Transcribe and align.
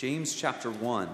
James 0.00 0.34
chapter 0.34 0.70
1. 0.70 1.10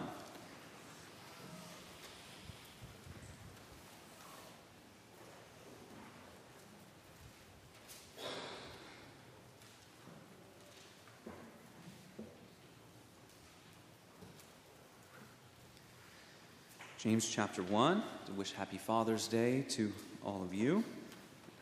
James 17.01 17.29
chapter 17.29 17.65
1. 17.65 18.05
To 18.27 18.33
wish 18.35 18.53
happy 18.53 18.79
Father's 18.79 19.27
Day 19.27 19.63
to 19.71 19.93
all 20.25 20.43
of 20.45 20.55
you. 20.55 20.85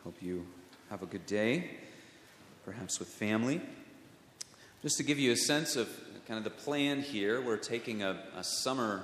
Hope 0.04 0.16
you 0.20 0.46
have 0.90 1.02
a 1.02 1.06
good 1.06 1.24
day, 1.24 1.70
perhaps 2.66 2.98
with 2.98 3.08
family. 3.08 3.62
Just 4.82 4.98
to 4.98 5.02
give 5.02 5.18
you 5.18 5.32
a 5.32 5.36
sense 5.36 5.76
of 5.76 5.88
kind 6.26 6.38
of 6.38 6.44
the 6.44 6.50
plan 6.50 7.02
here, 7.02 7.42
we're 7.42 7.58
taking 7.58 8.02
a, 8.02 8.18
a 8.34 8.42
summer 8.42 9.02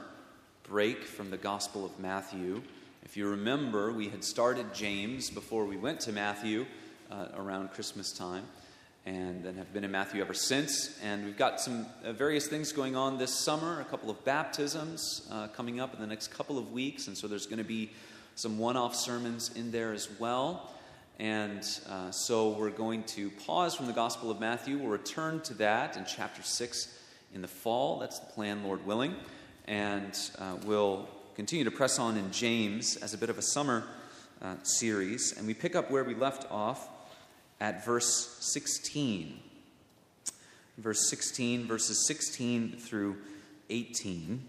break 0.62 1.04
from 1.04 1.30
the 1.30 1.36
Gospel 1.36 1.84
of 1.84 1.98
Matthew. 1.98 2.62
If 3.02 3.14
you 3.14 3.28
remember, 3.28 3.92
we 3.92 4.08
had 4.08 4.24
started 4.24 4.72
James 4.72 5.28
before 5.28 5.66
we 5.66 5.76
went 5.76 6.00
to 6.00 6.12
Matthew 6.12 6.64
uh, 7.10 7.26
around 7.36 7.72
Christmas 7.72 8.10
time 8.12 8.44
and 9.04 9.44
then 9.44 9.56
have 9.56 9.70
been 9.74 9.84
in 9.84 9.90
Matthew 9.90 10.22
ever 10.22 10.32
since. 10.32 10.98
And 11.02 11.26
we've 11.26 11.36
got 11.36 11.60
some 11.60 11.84
uh, 12.02 12.12
various 12.12 12.46
things 12.46 12.72
going 12.72 12.96
on 12.96 13.18
this 13.18 13.34
summer, 13.34 13.82
a 13.82 13.84
couple 13.84 14.08
of 14.08 14.24
baptisms 14.24 15.28
uh, 15.30 15.48
coming 15.48 15.78
up 15.78 15.92
in 15.92 16.00
the 16.00 16.06
next 16.06 16.28
couple 16.28 16.56
of 16.56 16.72
weeks, 16.72 17.06
and 17.06 17.18
so 17.18 17.28
there's 17.28 17.46
going 17.46 17.58
to 17.58 17.64
be 17.64 17.90
some 18.34 18.58
one 18.58 18.78
off 18.78 18.96
sermons 18.96 19.50
in 19.56 19.72
there 19.72 19.92
as 19.92 20.08
well. 20.18 20.72
And 21.18 21.62
uh, 21.86 22.12
so 22.12 22.50
we're 22.50 22.70
going 22.70 23.02
to 23.04 23.28
pause 23.30 23.74
from 23.74 23.88
the 23.88 23.92
Gospel 23.92 24.30
of 24.30 24.40
Matthew. 24.40 24.78
We'll 24.78 24.88
return 24.88 25.42
to 25.42 25.54
that 25.54 25.98
in 25.98 26.06
chapter 26.06 26.42
6 26.42 26.96
in 27.34 27.42
the 27.42 27.48
fall. 27.48 27.98
That's 27.98 28.18
the 28.18 28.26
plan, 28.26 28.64
Lord 28.64 28.84
willing. 28.86 29.14
And 29.66 30.18
uh, 30.38 30.56
we'll 30.64 31.08
continue 31.34 31.64
to 31.64 31.70
press 31.70 31.98
on 31.98 32.16
in 32.16 32.30
James 32.32 32.96
as 32.96 33.14
a 33.14 33.18
bit 33.18 33.30
of 33.30 33.38
a 33.38 33.42
summer 33.42 33.84
uh, 34.42 34.56
series. 34.62 35.34
And 35.36 35.46
we 35.46 35.54
pick 35.54 35.76
up 35.76 35.90
where 35.90 36.04
we 36.04 36.14
left 36.14 36.50
off 36.50 36.88
at 37.60 37.84
verse 37.84 38.36
16. 38.40 39.38
Verse 40.78 41.08
16, 41.10 41.66
verses 41.66 42.06
16 42.06 42.72
through 42.72 43.16
18. 43.68 44.42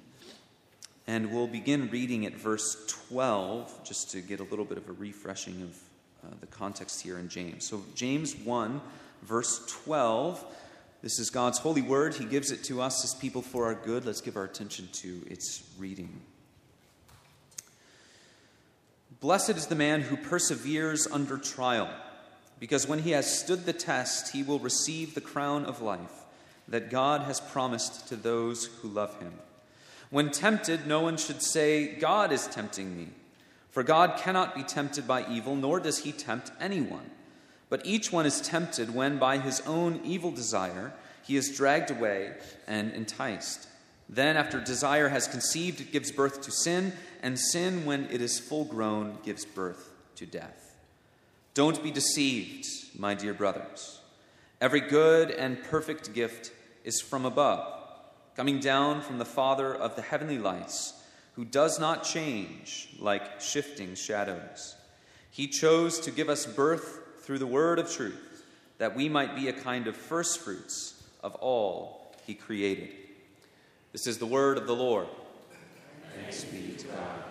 And 1.08 1.32
we'll 1.32 1.48
begin 1.48 1.90
reading 1.90 2.26
at 2.26 2.34
verse 2.34 2.86
12 3.10 3.84
just 3.84 4.12
to 4.12 4.22
get 4.22 4.40
a 4.40 4.44
little 4.44 4.66
bit 4.66 4.78
of 4.78 4.88
a 4.88 4.94
refreshing 4.94 5.62
of 5.62 5.78
uh, 6.24 6.36
the 6.40 6.48
context 6.48 7.02
here 7.02 7.18
in 7.18 7.28
James. 7.28 7.68
So, 7.68 7.84
James 7.96 8.36
1, 8.36 8.80
verse 9.24 9.66
12. 9.84 10.46
This 11.02 11.18
is 11.18 11.32
God's 11.32 11.58
holy 11.58 11.82
word. 11.82 12.14
He 12.14 12.26
gives 12.26 12.52
it 12.52 12.64
to 12.66 12.82
us 12.82 13.04
as 13.04 13.16
people 13.16 13.42
for 13.42 13.66
our 13.66 13.74
good. 13.74 14.06
Let's 14.06 14.22
give 14.22 14.38
our 14.38 14.44
attention 14.44 14.88
to 14.94 15.22
its 15.28 15.64
reading. 15.80 16.22
Blessed 19.20 19.52
is 19.52 19.68
the 19.68 19.76
man 19.76 20.02
who 20.02 20.16
perseveres 20.16 21.08
under 21.12 21.38
trial 21.38 21.90
because 22.60 22.88
when 22.88 23.00
he 23.00 23.12
has 23.12 23.40
stood 23.40 23.66
the 23.66 23.74
test, 23.74 24.34
he 24.34 24.44
will 24.44 24.60
receive 24.60 25.16
the 25.16 25.22
crown 25.22 25.66
of 25.66 25.82
life 25.82 26.26
that 26.68 26.92
God 26.92 27.22
has 27.22 27.40
promised 27.40 28.08
to 28.10 28.16
those 28.16 28.66
who 28.66 28.88
love 28.88 29.20
him. 29.20 29.34
When 30.12 30.30
tempted, 30.30 30.86
no 30.86 31.00
one 31.00 31.18
should 31.18 31.42
say, 31.42 31.96
God 31.96 32.32
is 32.32 32.46
tempting 32.48 32.96
me. 32.96 33.08
For 33.72 33.82
God 33.82 34.18
cannot 34.18 34.54
be 34.54 34.64
tempted 34.64 35.08
by 35.08 35.26
evil, 35.28 35.56
nor 35.56 35.80
does 35.80 36.00
he 36.00 36.12
tempt 36.12 36.52
anyone. 36.60 37.10
But 37.72 37.86
each 37.86 38.12
one 38.12 38.26
is 38.26 38.42
tempted 38.42 38.94
when, 38.94 39.18
by 39.18 39.38
his 39.38 39.62
own 39.62 40.02
evil 40.04 40.30
desire, 40.30 40.92
he 41.24 41.38
is 41.38 41.56
dragged 41.56 41.90
away 41.90 42.34
and 42.68 42.92
enticed. 42.92 43.66
Then, 44.10 44.36
after 44.36 44.60
desire 44.60 45.08
has 45.08 45.26
conceived, 45.30 45.80
it 45.80 45.94
gives 45.94 46.12
birth 46.12 46.42
to 46.42 46.52
sin, 46.52 46.92
and 47.24 47.40
sin, 47.40 47.86
when 47.86 48.10
it 48.12 48.22
is 48.22 48.42
full 48.42 48.66
grown, 48.66 49.20
gives 49.24 49.46
birth 49.46 49.90
to 50.16 50.26
death. 50.26 50.76
Don't 51.54 51.82
be 51.82 51.92
deceived, 51.92 52.68
my 53.00 53.14
dear 53.14 53.34
brothers. 53.34 54.02
Every 54.60 54.82
good 54.82 55.32
and 55.32 55.64
perfect 55.64 56.14
gift 56.14 56.52
is 56.84 57.00
from 57.00 57.26
above, 57.26 57.66
coming 58.36 58.60
down 58.60 59.02
from 59.02 59.18
the 59.18 59.24
Father 59.24 59.74
of 59.74 59.96
the 59.96 60.02
heavenly 60.02 60.38
lights, 60.38 60.94
who 61.38 61.46
does 61.46 61.80
not 61.80 62.04
change 62.04 62.90
like 63.00 63.40
shifting 63.40 63.96
shadows. 63.96 64.76
He 65.30 65.48
chose 65.48 66.02
to 66.02 66.12
give 66.12 66.28
us 66.28 66.46
birth 66.46 67.01
through 67.32 67.40
the 67.40 67.48
word 67.48 67.80
of 67.80 67.90
truth, 67.90 68.44
that 68.78 68.94
we 68.94 69.08
might 69.08 69.38
be 69.38 69.48
a 69.48 69.54
kind 69.54 69.88
of 69.88 69.96
firstfruits 69.96 71.02
of 71.24 71.34
all 71.36 72.14
he 72.28 72.34
created. 72.34 72.90
This 73.94 74.06
is 74.06 74.18
the 74.18 74.26
word 74.26 74.58
of 74.58 74.68
the 74.68 74.76
Lord. 74.76 75.08
Thanks 76.14 76.44
be 76.44 76.76
to 76.78 76.88
God. 76.88 77.24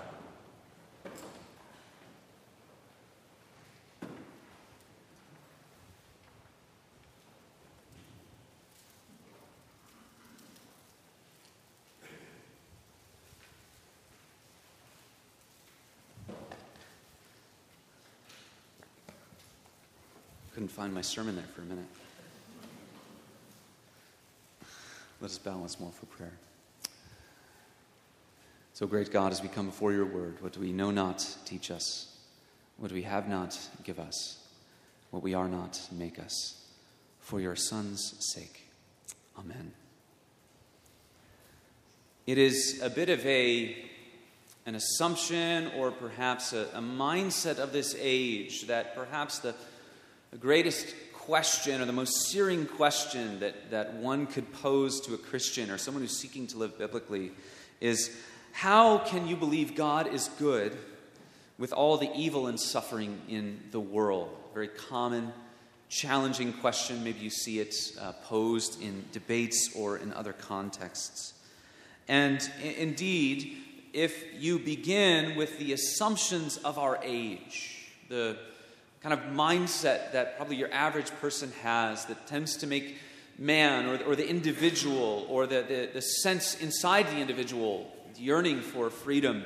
Couldn't 20.61 20.77
find 20.77 20.93
my 20.93 21.01
sermon 21.01 21.37
there 21.37 21.47
for 21.57 21.63
a 21.63 21.65
minute. 21.65 21.87
Let 25.19 25.31
us 25.31 25.39
bow 25.39 25.57
once 25.57 25.81
more 25.81 25.91
for 25.91 26.05
prayer. 26.05 26.35
So, 28.75 28.87
great 28.87 29.11
God, 29.11 29.33
as 29.33 29.41
we 29.41 29.49
come 29.49 29.65
before 29.65 29.91
your 29.91 30.05
word, 30.05 30.37
what 30.43 30.59
we 30.59 30.71
know 30.71 30.91
not, 30.91 31.27
teach 31.47 31.71
us. 31.71 32.15
What 32.77 32.93
we 32.93 33.05
have 33.05 33.27
not, 33.27 33.59
give 33.85 33.99
us. 33.99 34.39
What 35.11 35.23
we 35.23 35.33
are 35.33 35.49
not, 35.49 35.81
make 35.91 36.19
us. 36.19 36.63
For 37.21 37.41
your 37.41 37.57
Son's 37.57 38.15
sake. 38.19 38.67
Amen. 39.39 39.73
It 42.27 42.37
is 42.37 42.83
a 42.83 42.91
bit 42.91 43.09
of 43.09 43.25
a, 43.25 43.79
an 44.67 44.75
assumption 44.75 45.71
or 45.79 45.91
perhaps 45.91 46.53
a, 46.53 46.69
a 46.75 46.83
mindset 46.83 47.57
of 47.57 47.73
this 47.73 47.97
age 47.99 48.67
that 48.67 48.95
perhaps 48.95 49.39
the 49.39 49.55
the 50.31 50.39
greatest 50.39 50.95
question 51.13 51.81
or 51.81 51.85
the 51.85 51.93
most 51.93 52.31
searing 52.31 52.67
question 52.67 53.41
that, 53.41 53.71
that 53.71 53.95
one 53.95 54.27
could 54.27 54.53
pose 54.53 55.01
to 55.01 55.15
a 55.15 55.19
Christian 55.19 55.71
or 55.71 55.79
someone 55.79 56.03
who's 56.03 56.17
seeking 56.17 56.47
to 56.49 56.59
live 56.59 56.79
biblically 56.79 57.33
is 57.81 58.17
how 58.53 58.99
can 58.99 59.27
you 59.27 59.37
believe 59.37 59.75
God 59.75 60.07
is 60.07 60.29
good 60.39 60.77
with 61.59 61.73
all 61.73 61.97
the 61.97 62.11
evil 62.15 62.47
and 62.47 62.61
suffering 62.61 63.21
in 63.29 63.61
the 63.71 63.81
world? 63.81 64.29
Very 64.55 64.69
common, 64.69 65.33
challenging 65.89 66.53
question. 66.53 67.03
Maybe 67.03 67.21
you 67.21 67.31
see 67.31 67.59
it 67.59 67.75
uh, 68.01 68.13
posed 68.25 68.81
in 68.81 69.05
debates 69.13 69.71
or 69.77 69.99
in 69.99 70.13
other 70.13 70.33
contexts. 70.33 71.35
And 72.09 72.41
I- 72.63 72.77
indeed, 72.79 73.57
if 73.93 74.25
you 74.41 74.59
begin 74.61 75.37
with 75.37 75.59
the 75.59 75.73
assumptions 75.73 76.57
of 76.59 76.79
our 76.79 77.01
age, 77.03 77.89
the 78.09 78.37
kind 79.03 79.13
of 79.13 79.21
mindset 79.33 80.13
that 80.13 80.37
probably 80.37 80.57
your 80.57 80.73
average 80.73 81.11
person 81.21 81.53
has 81.63 82.05
that 82.07 82.27
tends 82.27 82.57
to 82.59 82.67
make 82.67 82.99
man 83.39 83.87
or, 83.87 84.05
or 84.05 84.17
the 84.17 84.29
individual 84.29 85.27
or 85.29 85.47
the, 85.47 85.63
the, 85.63 85.91
the 85.95 86.03
sense 86.03 86.55
inside 86.61 87.07
the 87.07 87.19
individual 87.19 87.91
yearning 88.17 88.61
for 88.61 88.91
freedom 88.91 89.45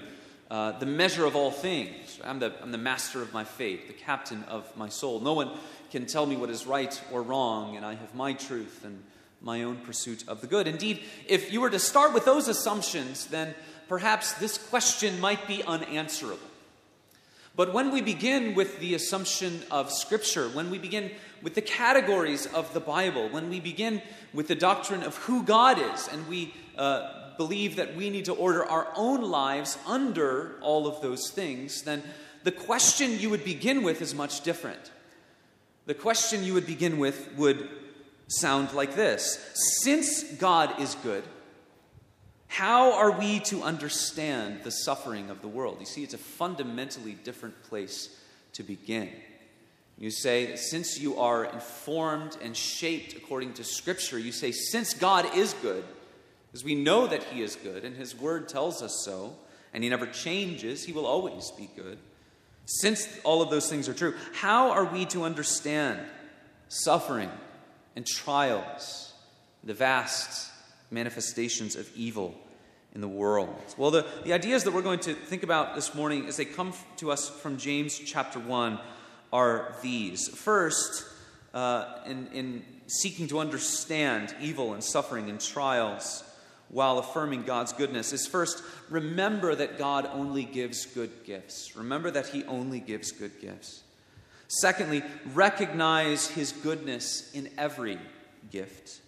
uh, 0.51 0.79
the 0.79 0.87
measure 0.87 1.25
of 1.25 1.35
all 1.35 1.51
things. 1.51 2.21
I'm 2.23 2.39
the, 2.39 2.53
I'm 2.63 2.71
the 2.71 2.79
master 2.79 3.23
of 3.23 3.33
my 3.33 3.45
fate, 3.45 3.89
the 3.89 3.95
captain 3.95 4.45
of 4.45 4.77
my 4.77 4.89
soul. 4.89 5.21
No 5.21 5.33
one 5.33 5.51
can 5.91 6.07
tell 6.07 6.27
me 6.27 6.37
what 6.37 6.51
is 6.51 6.67
right 6.67 7.01
or 7.11 7.23
wrong, 7.23 7.77
and 7.77 7.85
I 7.85 7.95
have 7.95 8.15
my 8.15 8.35
truth 8.35 8.85
and 8.85 9.03
my 9.41 9.63
own 9.63 9.79
pursuit 9.79 10.25
of 10.29 10.41
the 10.41 10.47
good. 10.47 10.69
Indeed, 10.69 11.03
if 11.27 11.53
you 11.53 11.61
were 11.61 11.71
to 11.71 11.79
start 11.79 12.13
with 12.15 12.25
those 12.25 12.47
assumptions, 12.47 13.27
then 13.27 13.55
perhaps 13.89 14.35
this 14.35 14.59
question 14.59 15.19
might 15.19 15.47
be 15.49 15.63
unanswerable. 15.65 16.47
But 17.57 17.73
when 17.73 17.93
we 17.93 18.01
begin 18.01 18.55
with 18.55 18.81
the 18.81 18.95
assumption 18.95 19.63
of 19.71 19.93
Scripture, 19.93 20.49
when 20.49 20.71
we 20.71 20.79
begin 20.79 21.13
with 21.43 21.55
the 21.55 21.63
categories 21.63 22.47
of 22.47 22.73
the 22.75 22.81
Bible, 22.81 23.29
when 23.29 23.49
we 23.49 23.61
begin 23.61 24.03
with 24.33 24.49
the 24.49 24.55
doctrine 24.57 25.03
of 25.03 25.17
who 25.19 25.45
God 25.45 25.79
is, 25.79 26.09
and 26.09 26.27
we 26.27 26.53
uh, 26.77 27.37
believe 27.37 27.77
that 27.77 27.95
we 27.95 28.11
need 28.11 28.25
to 28.25 28.33
order 28.33 28.65
our 28.65 28.89
own 28.97 29.23
lives 29.23 29.79
under 29.87 30.57
all 30.63 30.87
of 30.87 31.01
those 31.01 31.31
things, 31.31 31.83
then 31.83 32.03
the 32.43 32.53
question 32.53 33.19
you 33.21 33.31
would 33.31 33.45
begin 33.45 33.83
with 33.83 34.03
is 34.03 34.15
much 34.15 34.41
different. 34.41 34.91
The 35.87 35.95
question 35.95 36.43
you 36.43 36.55
would 36.55 36.67
begin 36.67 36.99
with 36.99 37.35
would 37.37 37.69
sound 38.27 38.73
like 38.73 38.97
this 38.97 39.39
Since 39.83 40.25
God 40.35 40.81
is 40.81 40.97
good, 40.97 41.25
how 42.55 42.93
are 42.93 43.11
we 43.11 43.41
to 43.41 43.65
understand 43.65 44.61
the 44.63 44.71
suffering 44.71 45.29
of 45.29 45.43
the 45.43 45.49
world? 45.49 45.79
You 45.81 45.87
see, 45.87 46.05
it's 46.05 46.15
a 46.15 46.19
fundamentally 46.19 47.15
different 47.25 47.61
place 47.65 48.17
to 48.53 48.63
begin. 48.63 49.11
You 49.99 50.13
say, 50.13 50.55
since 50.55 50.97
you 50.97 51.19
are 51.19 51.47
informed 51.47 52.37
and 52.41 52.57
shaped 52.57 53.17
according 53.17 53.55
to 53.55 53.65
Scripture, 53.65 54.21
you 54.21 54.31
say, 54.31 54.53
since 54.53 54.95
God 54.95 55.35
is 55.35 55.53
good, 55.63 55.83
Because 56.55 56.65
we 56.65 56.77
know 56.77 57.09
that 57.09 57.25
He 57.25 57.43
is 57.43 57.57
good, 57.57 57.85
and 57.85 57.97
His 57.97 58.15
Word 58.15 58.49
tells 58.49 58.81
us 58.81 59.03
so, 59.05 59.35
and 59.73 59.83
He 59.83 59.91
never 59.91 60.07
changes. 60.07 60.85
He 60.85 60.93
will 60.93 61.07
always 61.07 61.51
be 61.51 61.69
good. 61.75 61.99
Since 62.67 63.09
all 63.25 63.43
of 63.43 63.51
those 63.51 63.69
things 63.69 63.89
are 63.89 63.95
true, 63.95 64.15
how 64.33 64.71
are 64.71 64.85
we 64.85 65.05
to 65.07 65.25
understand 65.25 65.99
suffering 66.69 67.33
and 67.97 68.07
trials, 68.07 69.13
the 69.65 69.75
vast 69.75 70.53
manifestations 70.93 71.75
of 71.75 71.91
evil 71.97 72.37
in 72.95 73.01
the 73.01 73.09
world? 73.09 73.55
Well, 73.77 73.91
the, 73.91 74.07
the 74.25 74.33
ideas 74.33 74.65
that 74.65 74.73
we're 74.73 74.83
going 74.83 75.01
to 75.01 75.15
think 75.15 75.43
about 75.43 75.75
this 75.75 75.95
morning 75.95 76.27
as 76.27 76.37
they 76.37 76.45
come 76.45 76.73
to 76.99 77.11
us 77.11 77.29
from 77.29 77.59
James 77.59 77.99
chapter 77.99 78.39
1 78.39 78.79
are 79.33 79.75
these. 79.83 80.29
First, 80.29 81.05
uh, 81.53 81.99
in, 82.07 82.29
in 82.29 82.65
seeking 82.87 83.27
to 83.29 83.41
understand 83.41 84.35
evil 84.41 84.75
and 84.75 84.83
suffering 84.83 85.29
and 85.29 85.41
trials 85.41 86.23
while 86.69 86.99
affirming 86.99 87.43
God's 87.43 87.73
goodness, 87.73 88.13
is 88.13 88.27
first 88.27 88.63
remember 88.91 89.55
that 89.55 89.79
God 89.79 90.09
only 90.13 90.45
gives 90.45 90.87
good 90.87 91.11
gifts. 91.25 91.77
Remember 91.77 92.11
that 92.11 92.29
He 92.29 92.45
only 92.45 92.81
gives 92.81 93.13
good 93.13 93.41
gifts. 93.41 93.83
Secondly, 94.49 95.03
recognize 95.33 96.29
His 96.29 96.53
goodness 96.53 97.31
in 97.33 97.51
every 97.59 97.99
gift. 98.51 99.01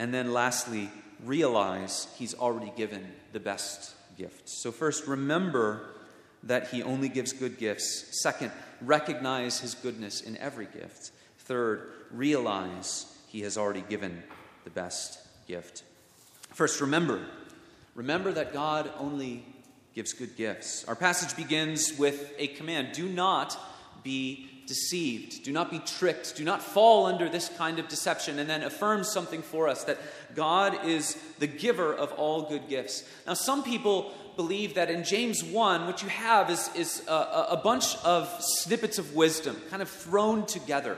And 0.00 0.14
then 0.14 0.32
lastly, 0.32 0.88
realize 1.26 2.08
He's 2.16 2.32
already 2.32 2.72
given 2.74 3.06
the 3.34 3.38
best 3.38 3.94
gift. 4.16 4.48
So, 4.48 4.72
first, 4.72 5.06
remember 5.06 5.90
that 6.44 6.68
He 6.68 6.82
only 6.82 7.10
gives 7.10 7.34
good 7.34 7.58
gifts. 7.58 8.22
Second, 8.22 8.50
recognize 8.80 9.60
His 9.60 9.74
goodness 9.74 10.22
in 10.22 10.38
every 10.38 10.64
gift. 10.64 11.10
Third, 11.40 11.92
realize 12.10 13.14
He 13.26 13.42
has 13.42 13.58
already 13.58 13.82
given 13.82 14.22
the 14.64 14.70
best 14.70 15.18
gift. 15.46 15.82
First, 16.54 16.80
remember. 16.80 17.20
Remember 17.94 18.32
that 18.32 18.54
God 18.54 18.90
only 18.98 19.44
gives 19.94 20.14
good 20.14 20.34
gifts. 20.34 20.82
Our 20.88 20.96
passage 20.96 21.36
begins 21.36 21.98
with 21.98 22.32
a 22.38 22.46
command 22.46 22.92
do 22.94 23.06
not 23.06 23.54
be 24.02 24.49
deceived. 24.70 25.42
Do 25.42 25.50
not 25.50 25.68
be 25.68 25.80
tricked. 25.80 26.36
Do 26.36 26.44
not 26.44 26.62
fall 26.62 27.06
under 27.06 27.28
this 27.28 27.48
kind 27.48 27.80
of 27.80 27.88
deception. 27.88 28.38
And 28.38 28.48
then 28.48 28.62
affirms 28.62 29.10
something 29.10 29.42
for 29.42 29.66
us 29.66 29.82
that 29.84 29.98
God 30.36 30.86
is 30.86 31.16
the 31.40 31.48
giver 31.48 31.92
of 31.92 32.12
all 32.12 32.42
good 32.42 32.68
gifts. 32.68 33.02
Now, 33.26 33.34
some 33.34 33.64
people 33.64 34.12
believe 34.36 34.76
that 34.76 34.88
in 34.88 35.02
James 35.02 35.42
1, 35.42 35.86
what 35.86 36.04
you 36.04 36.08
have 36.08 36.50
is, 36.50 36.70
is 36.76 37.02
a, 37.08 37.48
a 37.50 37.60
bunch 37.62 37.96
of 38.04 38.32
snippets 38.40 38.98
of 39.00 39.16
wisdom 39.16 39.60
kind 39.70 39.82
of 39.82 39.90
thrown 39.90 40.46
together. 40.46 40.96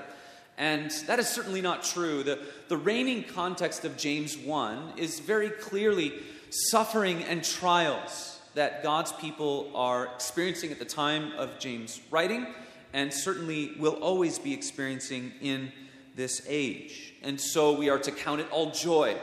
And 0.58 0.90
that 1.06 1.18
is 1.18 1.28
certainly 1.28 1.62
not 1.62 1.82
true. 1.82 2.22
The, 2.22 2.40
the 2.68 2.76
reigning 2.76 3.24
context 3.24 3.86
of 3.86 3.96
James 3.96 4.36
1 4.36 4.98
is 4.98 5.18
very 5.18 5.48
clearly 5.48 6.12
suffering 6.50 7.24
and 7.24 7.42
trials 7.42 8.38
that 8.52 8.82
God's 8.82 9.12
people 9.12 9.70
are 9.74 10.08
experiencing 10.14 10.72
at 10.72 10.78
the 10.78 10.84
time 10.84 11.32
of 11.38 11.58
James' 11.58 12.02
writing, 12.10 12.46
and 12.92 13.12
certainly 13.12 13.72
will 13.78 13.94
always 13.94 14.38
be 14.38 14.52
experiencing 14.52 15.32
in 15.40 15.72
this 16.14 16.42
age. 16.48 17.14
And 17.22 17.40
so 17.40 17.72
we 17.72 17.88
are 17.88 17.98
to 17.98 18.10
count 18.10 18.40
it 18.40 18.50
all 18.50 18.70
joy 18.70 19.16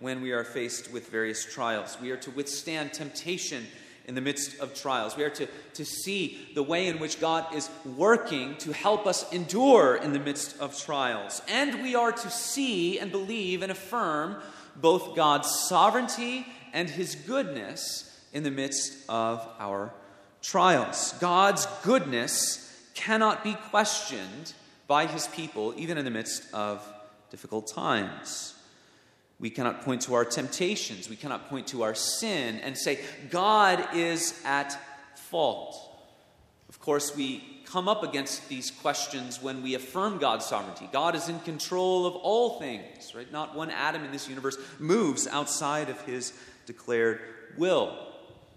when 0.00 0.20
we 0.20 0.32
are 0.32 0.44
faced 0.44 0.92
with 0.92 1.08
various 1.08 1.44
trials. 1.44 1.96
We 2.00 2.10
are 2.10 2.16
to 2.18 2.30
withstand 2.30 2.92
temptation 2.92 3.66
in 4.06 4.14
the 4.14 4.20
midst 4.20 4.58
of 4.60 4.74
trials. 4.74 5.16
We 5.16 5.24
are 5.24 5.30
to, 5.30 5.46
to 5.74 5.84
see 5.84 6.48
the 6.54 6.62
way 6.62 6.86
in 6.86 6.98
which 6.98 7.20
God 7.20 7.54
is 7.54 7.68
working 7.84 8.56
to 8.58 8.72
help 8.72 9.06
us 9.06 9.30
endure 9.32 9.96
in 9.96 10.12
the 10.12 10.18
midst 10.18 10.58
of 10.60 10.78
trials. 10.78 11.42
And 11.48 11.82
we 11.82 11.94
are 11.94 12.12
to 12.12 12.30
see 12.30 12.98
and 12.98 13.10
believe 13.10 13.62
and 13.62 13.70
affirm 13.72 14.40
both 14.76 15.14
God's 15.16 15.50
sovereignty 15.50 16.46
and 16.72 16.88
his 16.88 17.16
goodness 17.16 18.04
in 18.32 18.44
the 18.44 18.50
midst 18.50 18.94
of 19.08 19.46
our 19.58 19.92
trials. 20.40 21.14
God's 21.20 21.66
goodness 21.82 22.67
cannot 22.98 23.44
be 23.44 23.54
questioned 23.54 24.52
by 24.88 25.06
his 25.06 25.28
people, 25.28 25.72
even 25.76 25.98
in 25.98 26.04
the 26.04 26.10
midst 26.10 26.52
of 26.52 26.84
difficult 27.30 27.68
times. 27.68 28.54
We 29.38 29.50
cannot 29.50 29.82
point 29.82 30.02
to 30.02 30.14
our 30.14 30.24
temptations. 30.24 31.08
We 31.08 31.14
cannot 31.14 31.48
point 31.48 31.68
to 31.68 31.84
our 31.84 31.94
sin 31.94 32.56
and 32.56 32.76
say, 32.76 32.98
God 33.30 33.94
is 33.94 34.42
at 34.44 34.76
fault. 35.14 35.76
Of 36.68 36.80
course, 36.80 37.14
we 37.14 37.44
come 37.66 37.88
up 37.88 38.02
against 38.02 38.48
these 38.48 38.72
questions 38.72 39.40
when 39.40 39.62
we 39.62 39.74
affirm 39.74 40.18
God's 40.18 40.46
sovereignty. 40.46 40.88
God 40.92 41.14
is 41.14 41.28
in 41.28 41.38
control 41.40 42.04
of 42.04 42.16
all 42.16 42.58
things, 42.58 43.14
right? 43.14 43.30
Not 43.30 43.54
one 43.54 43.70
atom 43.70 44.04
in 44.04 44.10
this 44.10 44.28
universe 44.28 44.58
moves 44.80 45.28
outside 45.28 45.88
of 45.88 46.00
his 46.00 46.32
declared 46.66 47.20
will. 47.56 47.96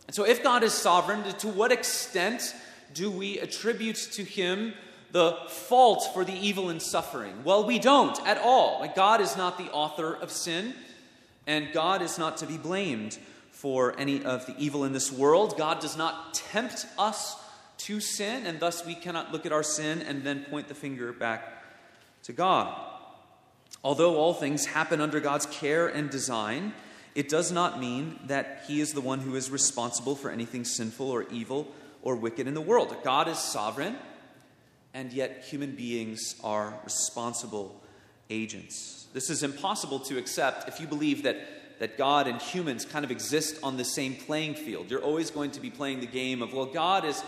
And 0.08 0.16
so, 0.16 0.26
if 0.26 0.42
God 0.42 0.64
is 0.64 0.74
sovereign, 0.74 1.24
to 1.24 1.48
what 1.48 1.72
extent 1.72 2.56
do 2.94 3.12
we 3.12 3.40
attribute 3.40 3.98
to 4.14 4.24
him 4.24 4.74
the 5.12 5.38
fault 5.48 6.10
for 6.14 6.24
the 6.24 6.34
evil 6.34 6.70
and 6.70 6.82
suffering? 6.82 7.44
Well, 7.44 7.66
we 7.66 7.80
don't 7.80 8.20
at 8.28 8.38
all. 8.38 8.80
Like 8.80 8.96
God 8.96 9.22
is 9.22 9.36
not 9.36 9.58
the 9.58 9.72
author 9.72 10.14
of 10.14 10.32
sin, 10.32 10.74
and 11.48 11.72
God 11.74 12.02
is 12.02 12.18
not 12.18 12.38
to 12.38 12.46
be 12.46 12.58
blamed 12.58 13.18
for 13.52 13.98
any 14.00 14.24
of 14.24 14.46
the 14.46 14.56
evil 14.58 14.86
in 14.86 14.94
this 14.94 15.12
world. 15.12 15.58
God 15.58 15.80
does 15.80 15.98
not 15.98 16.34
tempt 16.34 16.86
us 16.98 17.36
to 17.80 18.00
sin, 18.00 18.46
and 18.46 18.60
thus 18.60 18.86
we 18.86 18.96
cannot 18.96 19.32
look 19.32 19.46
at 19.46 19.52
our 19.52 19.64
sin 19.64 20.02
and 20.02 20.24
then 20.24 20.46
point 20.46 20.68
the 20.68 20.76
finger 20.76 21.12
back 21.12 21.64
to 22.24 22.32
God. 22.32 22.76
Although 23.84 24.16
all 24.16 24.34
things 24.34 24.66
happen 24.66 25.02
under 25.02 25.20
God's 25.20 25.48
care 25.48 25.88
and 25.88 26.10
design, 26.10 26.74
it 27.16 27.28
does 27.28 27.52
not 27.52 27.80
mean 27.80 28.20
that 28.28 28.64
He 28.68 28.80
is 28.80 28.94
the 28.94 29.02
one 29.02 29.20
who 29.20 29.36
is 29.36 29.50
responsible 29.50 30.16
for 30.16 30.30
anything 30.30 30.64
sinful 30.64 31.10
or 31.10 31.24
evil 31.32 31.68
or 32.02 32.16
wicked 32.16 32.48
in 32.48 32.54
the 32.54 32.62
world. 32.62 32.96
God 33.04 33.28
is 33.28 33.38
sovereign 33.38 33.96
and 34.94 35.14
yet 35.14 35.46
human 35.48 35.76
beings 35.76 36.36
are 36.44 36.74
responsible 36.84 37.82
agents. 38.30 39.08
This 39.14 39.30
is 39.30 39.44
impossible 39.44 40.00
to 40.00 40.18
accept 40.18 40.68
if 40.68 40.80
you 40.80 40.88
believe 40.88 41.24
that, 41.24 41.80
that 41.80 41.98
God 41.98 42.28
and 42.28 42.42
humans 42.42 42.86
kind 42.86 43.06
of 43.06 43.12
exist 43.12 43.60
on 43.64 43.78
the 43.78 43.86
same 43.86 44.16
playing 44.16 44.56
field. 44.56 44.90
You're 44.90 45.04
always 45.04 45.32
going 45.32 45.52
to 45.52 45.62
be 45.62 45.70
playing 45.70 46.00
the 46.00 46.08
game 46.08 46.42
of, 46.42 46.54
well, 46.54 46.66
God 46.66 47.06
is, 47.06 47.24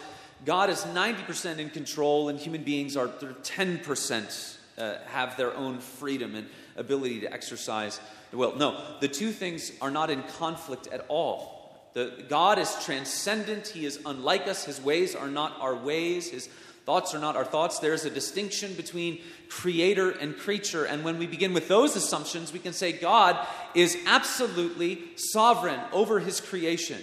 God 0.46 0.70
is 0.70 0.82
90% 0.82 1.58
in 1.58 1.70
control 1.70 2.30
and 2.30 2.40
human 2.40 2.64
beings 2.64 2.98
are 2.98 3.08
10% 3.08 4.58
uh, 4.78 4.96
have 5.08 5.38
their 5.38 5.56
own 5.56 5.80
freedom 5.80 6.36
and 6.36 6.48
ability 6.76 7.22
to 7.22 7.32
exercise 7.32 8.00
the 8.32 8.38
will. 8.38 8.56
No, 8.56 8.82
the 9.00 9.08
two 9.08 9.32
things 9.32 9.72
are 9.82 9.92
not 9.92 10.10
in 10.10 10.24
conflict 10.24 10.88
at 10.88 11.06
all. 11.08 11.53
The, 11.94 12.26
God 12.28 12.60
is 12.60 12.76
transcendent. 12.84 13.68
He 13.68 13.86
is 13.86 14.00
unlike 14.06 14.48
us. 14.48 14.66
His 14.66 14.82
ways 14.82 15.16
are 15.16 15.28
not 15.28 15.56
our 15.60 15.76
ways. 15.76 16.30
His 16.30 16.50
Thoughts 16.86 17.16
are 17.16 17.20
not 17.20 17.38
our 17.38 17.46
thoughts. 17.46 17.80
There's 17.80 18.04
a 18.04 18.10
distinction 18.10 18.74
between 18.74 19.22
creator 19.48 20.12
and 20.12 20.38
creature. 20.38 20.84
And 20.84 21.04
when 21.06 21.18
we 21.18 21.28
begin 21.28 21.54
with 21.54 21.70
those 21.70 21.96
assumptions, 21.96 22.52
we 22.52 22.60
can 22.60 22.74
say 22.74 22.92
God 22.92 23.38
is 23.74 23.98
absolutely 24.06 25.02
sovereign 25.16 25.80
over 25.94 26.20
his 26.20 26.42
creation. 26.42 27.02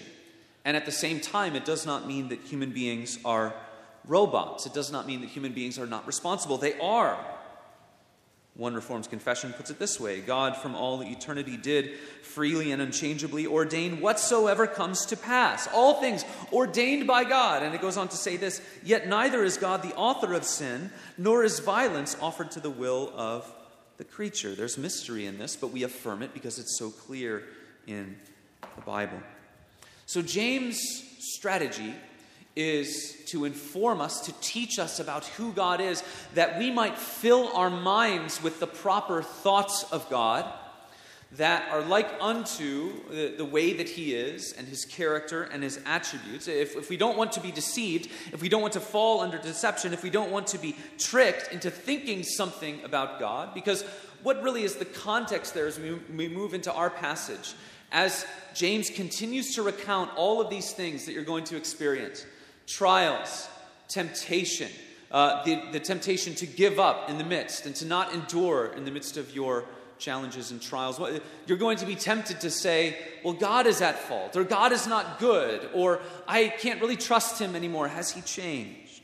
And 0.66 0.76
at 0.76 0.84
the 0.84 0.92
same 0.92 1.18
time, 1.18 1.56
it 1.56 1.64
does 1.64 1.86
not 1.86 2.06
mean 2.06 2.28
that 2.28 2.40
human 2.40 2.72
beings 2.72 3.18
are 3.24 3.54
robots. 4.06 4.66
It 4.66 4.74
does 4.74 4.92
not 4.92 5.06
mean 5.06 5.22
that 5.22 5.30
human 5.30 5.52
beings 5.52 5.78
are 5.78 5.86
not 5.86 6.06
responsible. 6.06 6.58
They 6.58 6.78
are. 6.78 7.18
One 8.54 8.74
Reforms 8.74 9.06
confession 9.06 9.52
puts 9.52 9.70
it 9.70 9.78
this 9.78 10.00
way 10.00 10.20
God 10.20 10.56
from 10.56 10.74
all 10.74 11.02
eternity 11.02 11.56
did 11.56 11.96
freely 12.22 12.72
and 12.72 12.82
unchangeably 12.82 13.46
ordain 13.46 14.00
whatsoever 14.00 14.66
comes 14.66 15.06
to 15.06 15.16
pass. 15.16 15.68
All 15.72 16.00
things 16.00 16.24
ordained 16.52 17.06
by 17.06 17.24
God. 17.24 17.62
And 17.62 17.74
it 17.74 17.80
goes 17.80 17.96
on 17.96 18.08
to 18.08 18.16
say 18.16 18.36
this 18.36 18.60
Yet 18.82 19.08
neither 19.08 19.44
is 19.44 19.56
God 19.56 19.82
the 19.82 19.94
author 19.94 20.34
of 20.34 20.44
sin, 20.44 20.90
nor 21.16 21.44
is 21.44 21.60
violence 21.60 22.16
offered 22.20 22.50
to 22.52 22.60
the 22.60 22.70
will 22.70 23.12
of 23.16 23.50
the 23.98 24.04
creature. 24.04 24.54
There's 24.54 24.78
mystery 24.78 25.26
in 25.26 25.38
this, 25.38 25.56
but 25.56 25.68
we 25.68 25.82
affirm 25.82 26.22
it 26.22 26.34
because 26.34 26.58
it's 26.58 26.78
so 26.78 26.90
clear 26.90 27.44
in 27.86 28.16
the 28.76 28.82
Bible. 28.82 29.20
So, 30.06 30.22
James' 30.22 31.04
strategy 31.18 31.94
is 32.56 33.16
to 33.26 33.44
inform 33.44 34.00
us, 34.00 34.20
to 34.22 34.32
teach 34.40 34.78
us 34.78 34.98
about 35.00 35.24
who 35.26 35.52
God 35.52 35.80
is, 35.80 36.02
that 36.34 36.58
we 36.58 36.70
might 36.70 36.98
fill 36.98 37.48
our 37.54 37.70
minds 37.70 38.42
with 38.42 38.60
the 38.60 38.66
proper 38.66 39.22
thoughts 39.22 39.84
of 39.92 40.08
God 40.10 40.52
that 41.32 41.70
are 41.70 41.82
like 41.82 42.10
unto 42.20 43.08
the, 43.08 43.36
the, 43.36 43.44
way 43.44 43.72
that 43.74 43.88
He 43.88 44.14
is 44.14 44.52
and 44.52 44.66
His 44.66 44.84
character 44.84 45.44
and 45.44 45.62
His 45.62 45.78
attributes. 45.86 46.48
If, 46.48 46.74
if 46.74 46.90
we 46.90 46.96
don't 46.96 47.16
want 47.16 47.32
to 47.32 47.40
be 47.40 47.52
deceived, 47.52 48.10
if 48.32 48.42
we 48.42 48.48
don't 48.48 48.62
want 48.62 48.72
to 48.72 48.80
fall 48.80 49.20
under 49.20 49.38
deception, 49.38 49.92
if 49.92 50.02
we 50.02 50.10
don't 50.10 50.32
want 50.32 50.48
to 50.48 50.58
be 50.58 50.74
tricked 50.98 51.52
into 51.52 51.70
thinking 51.70 52.24
something 52.24 52.82
about 52.82 53.20
God, 53.20 53.54
because 53.54 53.84
what 54.24 54.42
really 54.42 54.64
is 54.64 54.76
the 54.76 54.84
context 54.84 55.54
there 55.54 55.68
as 55.68 55.78
we, 55.78 55.94
we 56.14 56.28
move 56.28 56.52
into 56.52 56.72
our 56.72 56.90
passage? 56.90 57.54
As 57.92 58.26
James 58.52 58.90
continues 58.90 59.54
to 59.54 59.62
recount 59.62 60.10
all 60.16 60.40
of 60.40 60.50
these 60.50 60.72
things 60.72 61.06
that 61.06 61.12
you're 61.12 61.24
going 61.24 61.44
to 61.44 61.56
experience 61.56 62.26
trials, 62.70 63.48
temptation, 63.88 64.70
uh, 65.10 65.42
the, 65.44 65.60
the 65.72 65.80
temptation 65.80 66.34
to 66.36 66.46
give 66.46 66.78
up 66.78 67.10
in 67.10 67.18
the 67.18 67.24
midst 67.24 67.66
and 67.66 67.74
to 67.74 67.84
not 67.84 68.14
endure 68.14 68.66
in 68.76 68.84
the 68.84 68.90
midst 68.90 69.16
of 69.16 69.34
your 69.34 69.64
challenges 69.98 70.52
and 70.52 70.62
trials. 70.62 71.00
You're 71.46 71.58
going 71.58 71.78
to 71.78 71.86
be 71.86 71.96
tempted 71.96 72.40
to 72.40 72.50
say, 72.50 72.96
well, 73.24 73.34
God 73.34 73.66
is 73.66 73.82
at 73.82 73.98
fault, 73.98 74.36
or 74.36 74.44
God 74.44 74.72
is 74.72 74.86
not 74.86 75.18
good, 75.18 75.68
or 75.74 76.00
I 76.26 76.48
can't 76.48 76.80
really 76.80 76.96
trust 76.96 77.40
him 77.40 77.56
anymore. 77.56 77.88
Has 77.88 78.12
he 78.12 78.20
changed? 78.22 79.02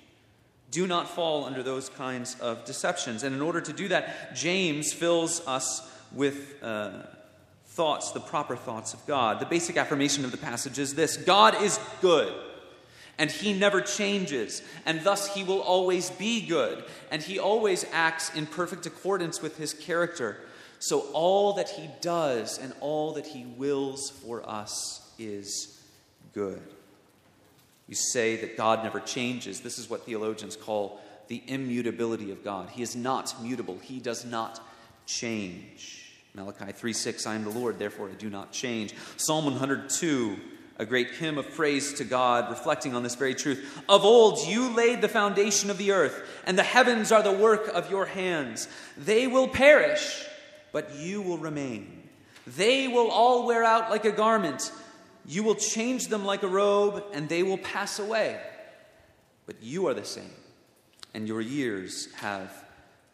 Do 0.70 0.87
not 0.87 1.11
fall 1.11 1.44
under 1.44 1.62
those 1.62 1.88
kinds 1.88 2.38
of 2.40 2.64
deceptions. 2.64 3.25
And 3.25 3.35
in 3.35 3.42
order 3.42 3.61
to 3.61 3.73
do 3.73 3.88
that, 3.88 4.35
James 4.35 4.92
fills 4.92 5.46
us 5.46 5.90
with 6.12 6.62
uh, 6.62 7.02
thoughts, 7.66 8.12
the 8.12 8.20
proper 8.20 8.56
thoughts 8.56 8.94
of 8.94 9.04
God. 9.06 9.40
The 9.40 9.46
basic 9.46 9.76
affirmation 9.76 10.25
of 10.25 10.30
the 10.30 10.38
passage 10.38 10.78
is 10.78 10.94
this 10.94 11.16
God 11.16 11.61
is 11.61 11.78
good 12.00 12.32
and 13.18 13.30
he 13.30 13.52
never 13.52 13.80
changes, 13.80 14.62
and 14.85 15.02
thus 15.02 15.35
he 15.35 15.42
will 15.42 15.61
always 15.61 16.11
be 16.11 16.46
good, 16.46 16.85
and 17.11 17.23
he 17.23 17.38
always 17.38 17.87
acts 17.92 18.35
in 18.35 18.46
perfect 18.46 18.87
accordance 18.87 19.40
with 19.40 19.56
his 19.56 19.73
character. 19.73 20.38
So 20.78 21.00
all 21.12 21.54
that 21.54 21.70
he 21.70 21.88
does 22.00 22.58
and 22.58 22.75
all 22.80 23.12
that 23.14 23.26
he 23.26 23.44
wills 23.44 24.11
for 24.11 24.46
us 24.49 25.11
is 25.18 25.80
good. 26.35 26.61
You 27.88 27.94
say 27.94 28.37
that 28.37 28.56
God 28.56 28.82
never 28.82 29.00
changes. 29.00 29.61
This 29.61 29.78
is 29.78 29.88
what 29.88 30.04
theologians 30.04 30.56
call 30.56 31.00
the 31.28 31.42
immutability 31.46 32.30
of 32.30 32.44
God. 32.44 32.70
He 32.70 32.82
is 32.82 32.94
not 32.94 33.35
mutable, 33.42 33.78
he 33.78 33.99
does 33.99 34.25
not 34.25 34.61
change. 35.06 36.02
Malachi 36.35 36.73
3 36.73 36.92
6, 36.92 37.26
I 37.26 37.35
am 37.35 37.44
the 37.44 37.50
Lord, 37.50 37.78
therefore 37.78 38.11
I 38.11 38.12
do 38.12 38.28
not 38.28 38.52
change. 38.52 38.94
Psalm 39.16 39.46
102 39.46 40.37
a 40.78 40.85
great 40.85 41.12
hymn 41.12 41.38
of 41.38 41.54
praise 41.54 41.95
to 41.95 42.04
God, 42.04 42.50
reflecting 42.50 42.95
on 42.95 43.02
this 43.02 43.14
very 43.14 43.35
truth. 43.35 43.83
Of 43.88 44.04
old, 44.04 44.47
you 44.47 44.75
laid 44.75 45.00
the 45.00 45.09
foundation 45.09 45.71
of 45.71 45.78
the 45.78 45.92
earth, 45.92 46.28
and 46.47 46.59
the 46.59 46.62
heavens 46.62 47.12
are 47.12 47.23
the 47.23 47.33
work 47.33 47.68
of 47.68 47.90
your 47.90 48.06
hands. 48.06 48.68
They 48.97 49.26
will 49.26 49.49
perish, 49.49 50.25
but 50.73 50.95
you 50.95 51.23
will 51.23 51.38
remain. 51.38 52.09
They 52.47 52.88
will 52.88 53.11
all 53.11 53.47
wear 53.47 53.64
out 53.64 53.90
like 53.90 54.04
a 54.04 54.12
garment. 54.12 54.71
You 55.25 55.42
will 55.42 55.54
change 55.54 56.09
them 56.09 56.25
like 56.25 56.42
a 56.42 56.49
robe, 56.49 57.02
and 57.12 57.28
they 57.28 57.42
will 57.42 57.59
pass 57.59 57.99
away. 57.99 58.40
But 59.47 59.62
you 59.62 59.87
are 59.87 59.95
the 59.95 60.04
same, 60.04 60.30
and 61.14 61.26
your 61.26 61.40
years 61.40 62.12
have 62.16 62.52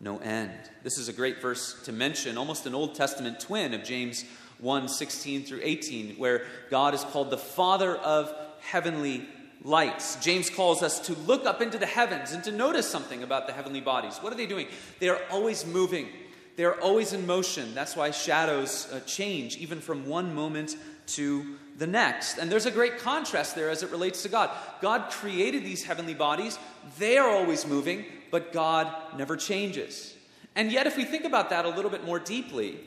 no 0.00 0.18
end. 0.18 0.50
This 0.82 0.98
is 0.98 1.08
a 1.08 1.12
great 1.12 1.40
verse 1.40 1.80
to 1.84 1.92
mention, 1.92 2.36
almost 2.36 2.66
an 2.66 2.74
Old 2.74 2.96
Testament 2.96 3.38
twin 3.38 3.72
of 3.72 3.84
James 3.84 4.24
1 4.62 4.88
16 4.88 5.44
through 5.44 5.60
18, 5.62 6.14
where 6.16 6.46
God 6.70 6.94
is 6.94 7.02
called 7.04 7.30
the 7.30 7.36
Father 7.36 7.96
of 7.96 8.32
heavenly 8.60 9.28
lights. 9.64 10.16
James 10.16 10.48
calls 10.48 10.82
us 10.82 11.00
to 11.00 11.14
look 11.14 11.46
up 11.46 11.60
into 11.60 11.78
the 11.78 11.86
heavens 11.86 12.32
and 12.32 12.42
to 12.44 12.52
notice 12.52 12.88
something 12.88 13.22
about 13.22 13.46
the 13.46 13.52
heavenly 13.52 13.80
bodies. 13.80 14.18
What 14.18 14.32
are 14.32 14.36
they 14.36 14.46
doing? 14.46 14.68
They 15.00 15.08
are 15.08 15.20
always 15.30 15.66
moving, 15.66 16.08
they 16.56 16.64
are 16.64 16.80
always 16.80 17.12
in 17.12 17.26
motion. 17.26 17.74
That's 17.74 17.96
why 17.96 18.12
shadows 18.12 18.88
uh, 18.92 19.00
change, 19.00 19.56
even 19.56 19.80
from 19.80 20.06
one 20.06 20.34
moment 20.34 20.76
to 21.08 21.56
the 21.78 21.86
next. 21.86 22.38
And 22.38 22.50
there's 22.50 22.66
a 22.66 22.70
great 22.70 22.98
contrast 22.98 23.56
there 23.56 23.68
as 23.68 23.82
it 23.82 23.90
relates 23.90 24.22
to 24.22 24.28
God. 24.28 24.50
God 24.80 25.10
created 25.10 25.64
these 25.64 25.82
heavenly 25.82 26.14
bodies, 26.14 26.58
they 26.98 27.18
are 27.18 27.28
always 27.28 27.66
moving, 27.66 28.04
but 28.30 28.52
God 28.52 28.92
never 29.16 29.36
changes. 29.36 30.14
And 30.54 30.70
yet, 30.70 30.86
if 30.86 30.96
we 30.96 31.04
think 31.04 31.24
about 31.24 31.50
that 31.50 31.64
a 31.64 31.70
little 31.70 31.90
bit 31.90 32.04
more 32.04 32.18
deeply, 32.18 32.78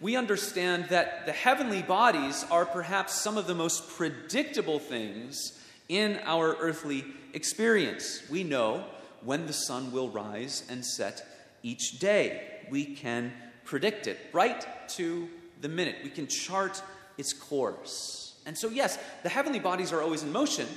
we 0.00 0.16
understand 0.16 0.86
that 0.90 1.26
the 1.26 1.32
heavenly 1.32 1.82
bodies 1.82 2.44
are 2.50 2.64
perhaps 2.64 3.20
some 3.20 3.36
of 3.36 3.46
the 3.46 3.54
most 3.54 3.88
predictable 3.88 4.78
things 4.78 5.58
in 5.88 6.20
our 6.24 6.54
earthly 6.60 7.04
experience. 7.32 8.22
We 8.30 8.44
know 8.44 8.84
when 9.22 9.46
the 9.46 9.52
sun 9.52 9.90
will 9.90 10.08
rise 10.08 10.62
and 10.70 10.84
set 10.84 11.26
each 11.62 11.98
day. 11.98 12.42
We 12.70 12.84
can 12.84 13.32
predict 13.64 14.06
it 14.06 14.18
right 14.32 14.66
to 14.90 15.28
the 15.60 15.68
minute. 15.68 15.96
We 16.04 16.10
can 16.10 16.28
chart 16.28 16.82
its 17.16 17.32
course. 17.32 18.40
And 18.46 18.56
so, 18.56 18.68
yes, 18.68 18.98
the 19.22 19.28
heavenly 19.28 19.58
bodies 19.58 19.92
are 19.92 20.00
always 20.00 20.22
in 20.22 20.32
motion, 20.32 20.68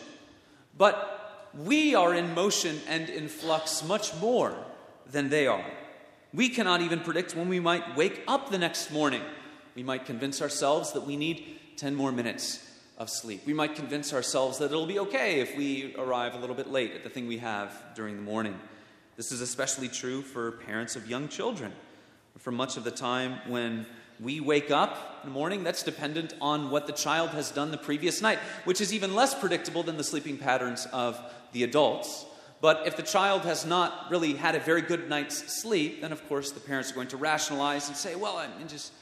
but 0.77 1.49
we 1.53 1.95
are 1.95 2.13
in 2.15 2.33
motion 2.33 2.79
and 2.87 3.09
in 3.09 3.27
flux 3.27 3.83
much 3.83 4.15
more 4.15 4.55
than 5.09 5.29
they 5.29 5.47
are. 5.47 5.65
We 6.33 6.47
cannot 6.47 6.81
even 6.81 7.01
predict 7.01 7.35
when 7.35 7.50
we 7.50 7.59
might 7.59 7.97
wake 7.97 8.23
up 8.25 8.50
the 8.50 8.57
next 8.57 8.89
morning. 8.89 9.21
We 9.75 9.83
might 9.83 10.05
convince 10.05 10.41
ourselves 10.41 10.93
that 10.93 11.05
we 11.05 11.17
need 11.17 11.59
10 11.75 11.93
more 11.93 12.11
minutes 12.11 12.65
of 12.97 13.09
sleep. 13.09 13.41
We 13.45 13.53
might 13.53 13.75
convince 13.75 14.13
ourselves 14.13 14.57
that 14.59 14.65
it'll 14.65 14.85
be 14.85 15.00
okay 15.00 15.41
if 15.41 15.57
we 15.57 15.93
arrive 15.97 16.33
a 16.33 16.38
little 16.38 16.55
bit 16.55 16.71
late 16.71 16.93
at 16.93 17.03
the 17.03 17.09
thing 17.09 17.27
we 17.27 17.39
have 17.39 17.73
during 17.95 18.15
the 18.15 18.21
morning. 18.21 18.57
This 19.17 19.33
is 19.33 19.41
especially 19.41 19.89
true 19.89 20.21
for 20.21 20.53
parents 20.53 20.95
of 20.95 21.09
young 21.09 21.27
children. 21.27 21.73
For 22.38 22.51
much 22.51 22.77
of 22.77 22.85
the 22.85 22.91
time 22.91 23.39
when 23.47 23.85
we 24.21 24.39
wake 24.39 24.71
up 24.71 25.19
in 25.23 25.29
the 25.29 25.33
morning, 25.33 25.63
that's 25.63 25.83
dependent 25.83 26.33
on 26.39 26.69
what 26.69 26.88
the 26.88 26.93
child 26.93 27.31
has 27.31 27.51
done 27.51 27.71
the 27.71 27.77
previous 27.77 28.21
night, 28.21 28.39
which 28.63 28.79
is 28.79 28.93
even 28.93 29.15
less 29.15 29.38
predictable 29.38 29.83
than 29.83 29.97
the 29.97 30.03
sleeping 30.03 30.38
patterns 30.38 30.88
of 30.93 31.19
the 31.51 31.63
adults. 31.63 32.25
But 32.62 32.86
if 32.86 32.96
the 32.96 33.03
child 33.03 33.41
has 33.41 33.65
not 33.65 34.12
really 34.12 34.34
had 34.34 34.53
a 34.53 34.60
very 34.60 34.84
good 34.84 35.10
night's 35.10 35.62
sleep, 35.62 36.01
then 36.01 36.12
of 36.12 36.27
course 36.30 36.51
the 36.51 36.60
parents 36.60 36.91
are 36.91 36.96
going 36.96 37.08
to 37.08 37.18
rationalize 37.18 37.88
and 37.88 37.98
say, 37.98 38.15
well, 38.15 38.38
I'm 38.38 38.68
just, 38.68 38.94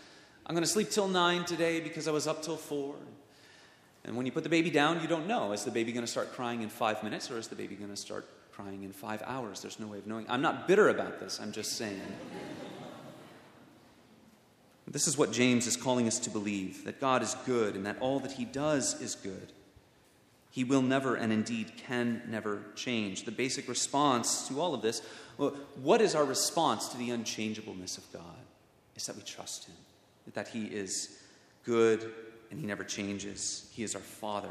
I'm 0.46 0.56
going 0.56 0.64
to 0.64 0.70
sleep 0.70 0.90
till 0.90 1.10
nine 1.10 1.44
today 1.44 1.82
because 1.82 2.08
I 2.08 2.12
was 2.12 2.26
up 2.26 2.42
till 2.42 2.56
four. 2.56 2.96
And 4.06 4.16
when 4.16 4.26
you 4.26 4.32
put 4.32 4.44
the 4.44 4.50
baby 4.50 4.70
down, 4.70 5.02
you 5.02 5.10
don't 5.10 5.28
know. 5.28 5.52
Is 5.52 5.66
the 5.66 5.72
baby 5.72 5.92
going 5.92 6.06
to 6.06 6.12
start 6.12 6.32
crying 6.34 6.62
in 6.62 6.70
five 6.70 7.04
minutes 7.04 7.30
or 7.30 7.38
is 7.38 7.50
the 7.50 7.56
baby 7.56 7.76
going 7.76 7.90
to 7.90 7.98
start 7.98 8.26
crying 8.54 8.84
in 8.84 8.94
five 8.94 9.22
hours? 9.26 9.62
There's 9.62 9.78
no 9.78 9.88
way 9.88 9.98
of 9.98 10.08
knowing. 10.08 10.26
I'm 10.30 10.42
not 10.42 10.66
bitter 10.66 10.88
about 10.88 11.20
this, 11.20 11.42
I'm 11.42 11.52
just 11.52 11.74
saying. 11.74 12.02
this 14.88 15.06
is 15.06 15.18
what 15.18 15.34
James 15.34 15.68
is 15.68 15.76
calling 15.76 16.08
us 16.08 16.18
to 16.20 16.30
believe 16.30 16.86
that 16.86 17.02
God 17.02 17.22
is 17.22 17.36
good 17.46 17.76
and 17.76 17.86
that 17.86 17.98
all 18.00 18.22
that 18.22 18.32
he 18.32 18.46
does 18.46 19.00
is 19.02 19.16
good. 19.16 19.52
He 20.52 20.64
will 20.64 20.82
never 20.82 21.16
and 21.16 21.32
indeed 21.32 21.74
can 21.78 22.24
never 22.28 22.62
change. 22.76 23.26
The 23.26 23.32
basic 23.32 23.70
response 23.70 24.48
to 24.48 24.60
all 24.60 24.74
of 24.74 24.82
this 24.82 25.02
what 25.82 26.02
is 26.02 26.16
our 26.16 26.26
response 26.26 26.90
to 26.90 26.98
the 26.98 27.12
unchangeableness 27.12 27.98
of 27.98 28.12
God? 28.12 28.24
Is 28.98 29.06
that 29.06 29.16
we 29.16 29.22
trust 29.22 29.66
Him, 29.66 29.76
that 30.34 30.50
He 30.50 30.66
is 30.66 31.18
good 31.64 32.12
and 32.52 32.60
He 32.60 32.66
never 32.66 32.84
changes. 32.84 33.70
He 33.74 33.84
is 33.84 33.96
our 33.96 34.02
Father. 34.02 34.50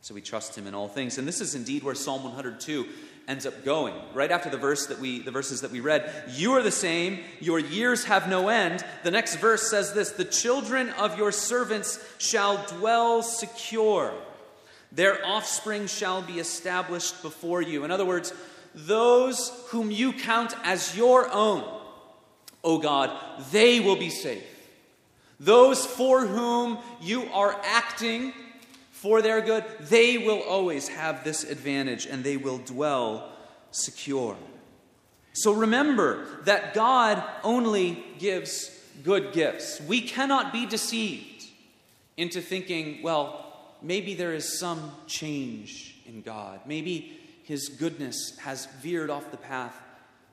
So 0.00 0.14
we 0.14 0.20
trust 0.20 0.56
Him 0.56 0.68
in 0.68 0.74
all 0.74 0.86
things. 0.86 1.18
And 1.18 1.26
this 1.26 1.40
is 1.40 1.56
indeed 1.56 1.82
where 1.82 1.96
Psalm 1.96 2.22
102 2.22 2.86
ends 3.26 3.46
up 3.46 3.64
going. 3.64 3.94
Right 4.14 4.30
after 4.30 4.48
the 4.48 4.58
verse 4.58 4.86
that 4.86 5.00
we 5.00 5.20
the 5.20 5.30
verses 5.32 5.62
that 5.62 5.72
we 5.72 5.80
read, 5.80 6.08
you 6.28 6.52
are 6.52 6.62
the 6.62 6.70
same, 6.70 7.20
your 7.40 7.58
years 7.58 8.04
have 8.04 8.28
no 8.28 8.48
end. 8.48 8.84
The 9.02 9.10
next 9.10 9.36
verse 9.36 9.68
says 9.68 9.92
this, 9.92 10.12
the 10.12 10.24
children 10.24 10.90
of 10.90 11.18
your 11.18 11.32
servants 11.32 11.98
shall 12.18 12.64
dwell 12.66 13.22
secure. 13.22 14.14
Their 14.94 15.24
offspring 15.24 15.86
shall 15.86 16.22
be 16.22 16.38
established 16.38 17.22
before 17.22 17.62
you. 17.62 17.84
In 17.84 17.90
other 17.90 18.04
words, 18.04 18.32
those 18.74 19.50
whom 19.68 19.90
you 19.90 20.12
count 20.12 20.54
as 20.64 20.96
your 20.96 21.30
own, 21.32 21.64
O 22.62 22.78
God, 22.78 23.10
they 23.50 23.80
will 23.80 23.96
be 23.96 24.10
safe. 24.10 24.44
Those 25.40 25.84
for 25.84 26.26
whom 26.26 26.78
you 27.00 27.24
are 27.32 27.58
acting 27.64 28.32
for 28.90 29.22
their 29.22 29.40
good, 29.40 29.64
they 29.80 30.18
will 30.18 30.40
always 30.40 30.88
have 30.88 31.24
this 31.24 31.42
advantage 31.42 32.06
and 32.06 32.22
they 32.22 32.36
will 32.36 32.58
dwell 32.58 33.32
secure. 33.72 34.36
So 35.32 35.52
remember 35.52 36.24
that 36.44 36.74
God 36.74 37.24
only 37.42 38.04
gives 38.18 38.70
good 39.02 39.32
gifts. 39.32 39.80
We 39.80 40.02
cannot 40.02 40.52
be 40.52 40.66
deceived 40.66 41.46
into 42.16 42.40
thinking, 42.40 43.02
well, 43.02 43.51
maybe 43.82 44.14
there 44.14 44.32
is 44.32 44.58
some 44.58 44.92
change 45.06 45.96
in 46.06 46.22
God. 46.22 46.60
Maybe 46.66 47.18
his 47.44 47.68
goodness 47.68 48.38
has 48.40 48.66
veered 48.80 49.10
off 49.10 49.30
the 49.30 49.36
path 49.36 49.76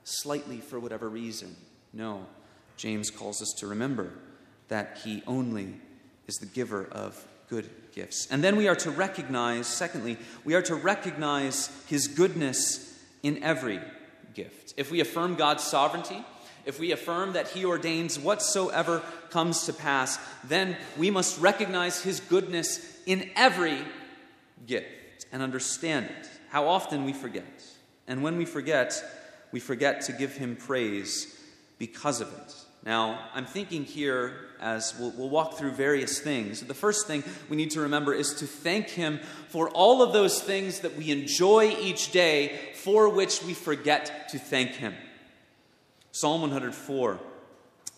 slightly 0.03 0.57
for 0.57 0.79
whatever 0.79 1.09
reason. 1.09 1.55
No, 1.93 2.25
James 2.77 3.09
calls 3.09 3.41
us 3.41 3.53
to 3.59 3.67
remember 3.67 4.11
that 4.67 4.99
he 5.03 5.23
only 5.27 5.75
is 6.27 6.35
the 6.35 6.45
giver 6.45 6.85
of 6.91 7.25
good 7.49 7.69
gifts. 7.93 8.27
And 8.29 8.43
then 8.43 8.55
we 8.55 8.67
are 8.67 8.75
to 8.77 8.91
recognize, 8.91 9.67
secondly, 9.67 10.17
we 10.45 10.53
are 10.53 10.61
to 10.63 10.75
recognize 10.75 11.69
his 11.87 12.07
goodness 12.07 12.97
in 13.23 13.43
every 13.43 13.79
gift. 14.33 14.75
If 14.77 14.91
we 14.91 14.99
affirm 14.99 15.35
God's 15.35 15.63
sovereignty, 15.63 16.23
if 16.65 16.79
we 16.79 16.91
affirm 16.91 17.33
that 17.33 17.49
he 17.49 17.65
ordains 17.65 18.19
whatsoever 18.19 19.01
comes 19.29 19.65
to 19.65 19.73
pass, 19.73 20.19
then 20.43 20.77
we 20.97 21.09
must 21.09 21.39
recognize 21.39 22.01
his 22.01 22.19
goodness 22.19 22.97
in 23.05 23.29
every 23.35 23.79
gift 24.65 25.25
and 25.31 25.41
understand 25.41 26.05
it. 26.05 26.29
How 26.49 26.67
often 26.67 27.05
we 27.05 27.13
forget. 27.13 27.63
And 28.07 28.23
when 28.23 28.37
we 28.37 28.45
forget, 28.45 29.03
we 29.51 29.59
forget 29.59 30.01
to 30.01 30.13
give 30.13 30.35
him 30.35 30.55
praise 30.55 31.39
because 31.77 32.21
of 32.21 32.31
it. 32.33 32.55
Now, 32.85 33.29
I'm 33.33 33.45
thinking 33.45 33.83
here 33.83 34.33
as 34.61 34.97
we'll, 34.97 35.11
we'll, 35.11 35.29
walk 35.29 35.57
through 35.57 35.71
various 35.71 36.19
things. 36.19 36.61
The 36.61 36.73
first 36.73 37.07
thing 37.07 37.23
we 37.49 37.57
need 37.57 37.71
to 37.71 37.81
remember 37.81 38.13
is 38.13 38.33
to 38.35 38.47
thank 38.47 38.89
Him 38.89 39.19
for 39.49 39.69
all 39.69 40.01
of 40.01 40.13
those 40.13 40.41
things 40.41 40.79
that 40.79 40.97
we 40.97 41.11
enjoy 41.11 41.75
each 41.79 42.11
day 42.11 42.57
for 42.75 43.09
which 43.09 43.43
we 43.43 43.53
forget 43.53 44.29
to 44.29 44.39
thank 44.39 44.71
Him. 44.71 44.93
Psalm 46.11 46.41
104 46.41 47.19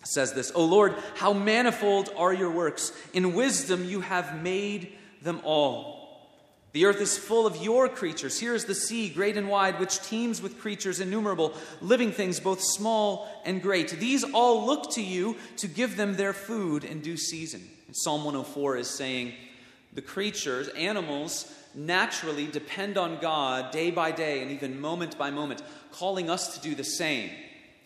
says 0.04 0.32
this 0.32 0.52
O 0.54 0.64
Lord, 0.64 0.94
how 1.16 1.32
manifold 1.32 2.10
are 2.16 2.32
your 2.32 2.50
works! 2.50 2.92
In 3.12 3.34
wisdom 3.34 3.84
you 3.84 4.00
have 4.00 4.42
made 4.42 4.92
them 5.22 5.40
all. 5.44 6.00
The 6.72 6.86
earth 6.86 7.02
is 7.02 7.18
full 7.18 7.46
of 7.46 7.62
your 7.62 7.86
creatures. 7.86 8.40
Here 8.40 8.54
is 8.54 8.64
the 8.64 8.74
sea, 8.74 9.10
great 9.10 9.36
and 9.36 9.50
wide, 9.50 9.78
which 9.78 10.02
teems 10.02 10.40
with 10.40 10.58
creatures 10.58 11.00
innumerable, 11.00 11.52
living 11.82 12.12
things 12.12 12.40
both 12.40 12.62
small 12.62 13.28
and 13.44 13.60
great. 13.60 13.90
These 13.90 14.24
all 14.24 14.64
look 14.64 14.90
to 14.92 15.02
you 15.02 15.36
to 15.58 15.68
give 15.68 15.98
them 15.98 16.16
their 16.16 16.32
food 16.32 16.84
in 16.84 17.02
due 17.02 17.18
season. 17.18 17.68
Psalm 17.92 18.24
104 18.24 18.78
is 18.78 18.88
saying 18.88 19.34
the 19.92 20.00
creatures, 20.00 20.68
animals, 20.68 21.52
naturally 21.74 22.46
depend 22.46 22.96
on 22.96 23.18
God 23.20 23.70
day 23.70 23.90
by 23.90 24.10
day 24.10 24.40
and 24.40 24.50
even 24.50 24.80
moment 24.80 25.18
by 25.18 25.30
moment, 25.30 25.62
calling 25.90 26.30
us 26.30 26.54
to 26.54 26.60
do 26.60 26.74
the 26.74 26.84
same 26.84 27.30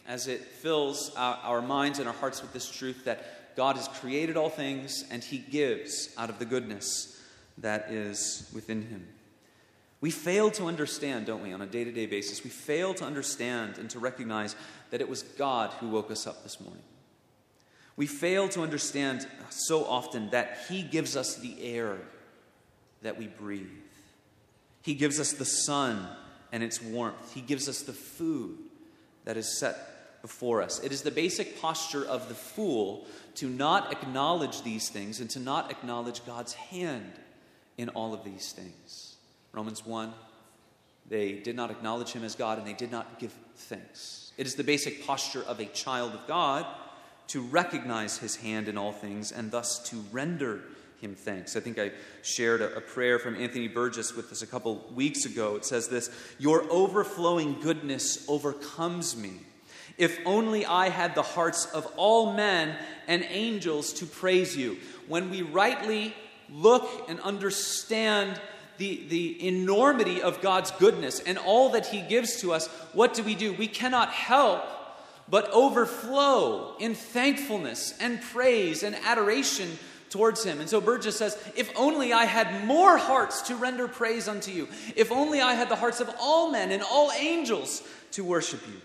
as 0.06 0.28
it 0.28 0.40
fills 0.40 1.14
our, 1.16 1.38
our 1.42 1.62
minds 1.62 1.98
and 1.98 2.08
our 2.08 2.14
hearts 2.14 2.42
with 2.42 2.52
this 2.52 2.70
truth 2.70 3.04
that 3.04 3.56
God 3.56 3.76
has 3.76 3.88
created 3.88 4.36
all 4.36 4.50
things 4.50 5.04
and 5.10 5.22
He 5.22 5.38
gives 5.38 6.10
out 6.16 6.30
of 6.30 6.38
the 6.38 6.44
goodness 6.44 7.16
that 7.58 7.90
is 7.90 8.50
within 8.54 8.82
him. 8.82 9.06
We 10.00 10.10
fail 10.10 10.50
to 10.52 10.66
understand, 10.66 11.26
don't 11.26 11.42
we, 11.42 11.52
on 11.52 11.62
a 11.62 11.66
day 11.66 11.84
to 11.84 11.92
day 11.92 12.06
basis? 12.06 12.44
We 12.44 12.50
fail 12.50 12.94
to 12.94 13.04
understand 13.04 13.78
and 13.78 13.88
to 13.90 13.98
recognize 13.98 14.54
that 14.90 15.00
it 15.00 15.08
was 15.08 15.22
God 15.22 15.70
who 15.80 15.88
woke 15.88 16.10
us 16.10 16.26
up 16.26 16.42
this 16.42 16.60
morning. 16.60 16.82
We 17.96 18.06
fail 18.06 18.48
to 18.50 18.62
understand 18.62 19.26
so 19.48 19.84
often 19.86 20.30
that 20.30 20.58
He 20.68 20.82
gives 20.82 21.16
us 21.16 21.36
the 21.36 21.56
air 21.62 21.96
that 23.02 23.18
we 23.18 23.26
breathe, 23.26 23.70
He 24.82 24.94
gives 24.94 25.18
us 25.18 25.32
the 25.32 25.44
sun 25.46 26.06
and 26.52 26.62
its 26.62 26.82
warmth, 26.82 27.32
He 27.32 27.40
gives 27.40 27.68
us 27.68 27.82
the 27.82 27.94
food 27.94 28.58
that 29.24 29.36
is 29.38 29.58
set 29.58 29.95
before 30.22 30.62
us. 30.62 30.80
It 30.82 30.92
is 30.92 31.02
the 31.02 31.10
basic 31.10 31.60
posture 31.60 32.04
of 32.04 32.28
the 32.28 32.34
fool 32.34 33.06
to 33.36 33.48
not 33.48 33.92
acknowledge 33.92 34.62
these 34.62 34.88
things 34.88 35.20
and 35.20 35.28
to 35.30 35.40
not 35.40 35.70
acknowledge 35.70 36.24
God's 36.24 36.54
hand 36.54 37.12
in 37.76 37.88
all 37.90 38.14
of 38.14 38.24
these 38.24 38.52
things. 38.52 39.16
Romans 39.52 39.84
1 39.84 40.12
they 41.08 41.34
did 41.34 41.54
not 41.54 41.70
acknowledge 41.70 42.12
him 42.12 42.24
as 42.24 42.34
God 42.34 42.58
and 42.58 42.66
they 42.66 42.72
did 42.72 42.90
not 42.90 43.18
give 43.18 43.32
thanks. 43.54 44.32
It 44.36 44.46
is 44.46 44.54
the 44.54 44.64
basic 44.64 45.06
posture 45.06 45.42
of 45.42 45.60
a 45.60 45.66
child 45.66 46.14
of 46.14 46.26
God 46.26 46.66
to 47.28 47.40
recognize 47.42 48.18
his 48.18 48.36
hand 48.36 48.68
in 48.68 48.76
all 48.76 48.92
things 48.92 49.32
and 49.32 49.50
thus 49.50 49.78
to 49.90 49.96
render 50.12 50.62
him 51.00 51.14
thanks. 51.14 51.56
I 51.56 51.60
think 51.60 51.78
I 51.78 51.92
shared 52.22 52.60
a, 52.60 52.80
prayer 52.80 53.18
from 53.18 53.36
Anthony 53.36 53.68
Burgess 53.68 54.16
with 54.16 54.32
us 54.32 54.42
a 54.42 54.46
couple 54.46 54.84
weeks 54.94 55.26
ago. 55.26 55.56
It 55.56 55.64
says 55.64 55.88
this 55.88 56.10
Your 56.38 56.64
overflowing 56.70 57.60
goodness 57.60 58.24
overcomes 58.28 59.16
me. 59.16 59.40
If 59.98 60.18
only 60.26 60.66
I 60.66 60.88
had 60.88 61.14
the 61.14 61.22
hearts 61.22 61.66
of 61.66 61.86
all 61.96 62.34
men 62.34 62.76
and 63.06 63.24
angels 63.28 63.92
to 63.94 64.06
praise 64.06 64.56
you. 64.56 64.76
When 65.08 65.30
we 65.30 65.42
rightly 65.42 66.14
look 66.50 67.06
and 67.08 67.18
understand 67.20 68.40
the, 68.78 69.04
the 69.08 69.46
enormity 69.46 70.20
of 70.20 70.42
God's 70.42 70.70
goodness 70.72 71.20
and 71.20 71.38
all 71.38 71.70
that 71.70 71.86
He 71.86 72.02
gives 72.02 72.40
to 72.42 72.52
us, 72.52 72.66
what 72.92 73.14
do 73.14 73.22
we 73.22 73.34
do? 73.34 73.52
We 73.54 73.68
cannot 73.68 74.10
help 74.10 74.64
but 75.28 75.50
overflow 75.50 76.76
in 76.78 76.94
thankfulness 76.94 77.94
and 78.00 78.20
praise 78.20 78.82
and 78.82 78.94
adoration 79.04 79.78
towards 80.10 80.44
Him. 80.44 80.60
And 80.60 80.68
so 80.68 80.80
Burgess 80.80 81.16
says, 81.16 81.36
If 81.56 81.72
only 81.76 82.12
I 82.12 82.26
had 82.26 82.66
more 82.66 82.96
hearts 82.96 83.42
to 83.42 83.56
render 83.56 83.88
praise 83.88 84.28
unto 84.28 84.50
you, 84.50 84.68
if 84.94 85.10
only 85.10 85.40
I 85.40 85.54
had 85.54 85.68
the 85.68 85.76
hearts 85.76 86.00
of 86.00 86.10
all 86.20 86.50
men 86.50 86.70
and 86.70 86.82
all 86.82 87.10
angels 87.12 87.82
to 88.12 88.24
worship 88.24 88.60
you. 88.68 88.80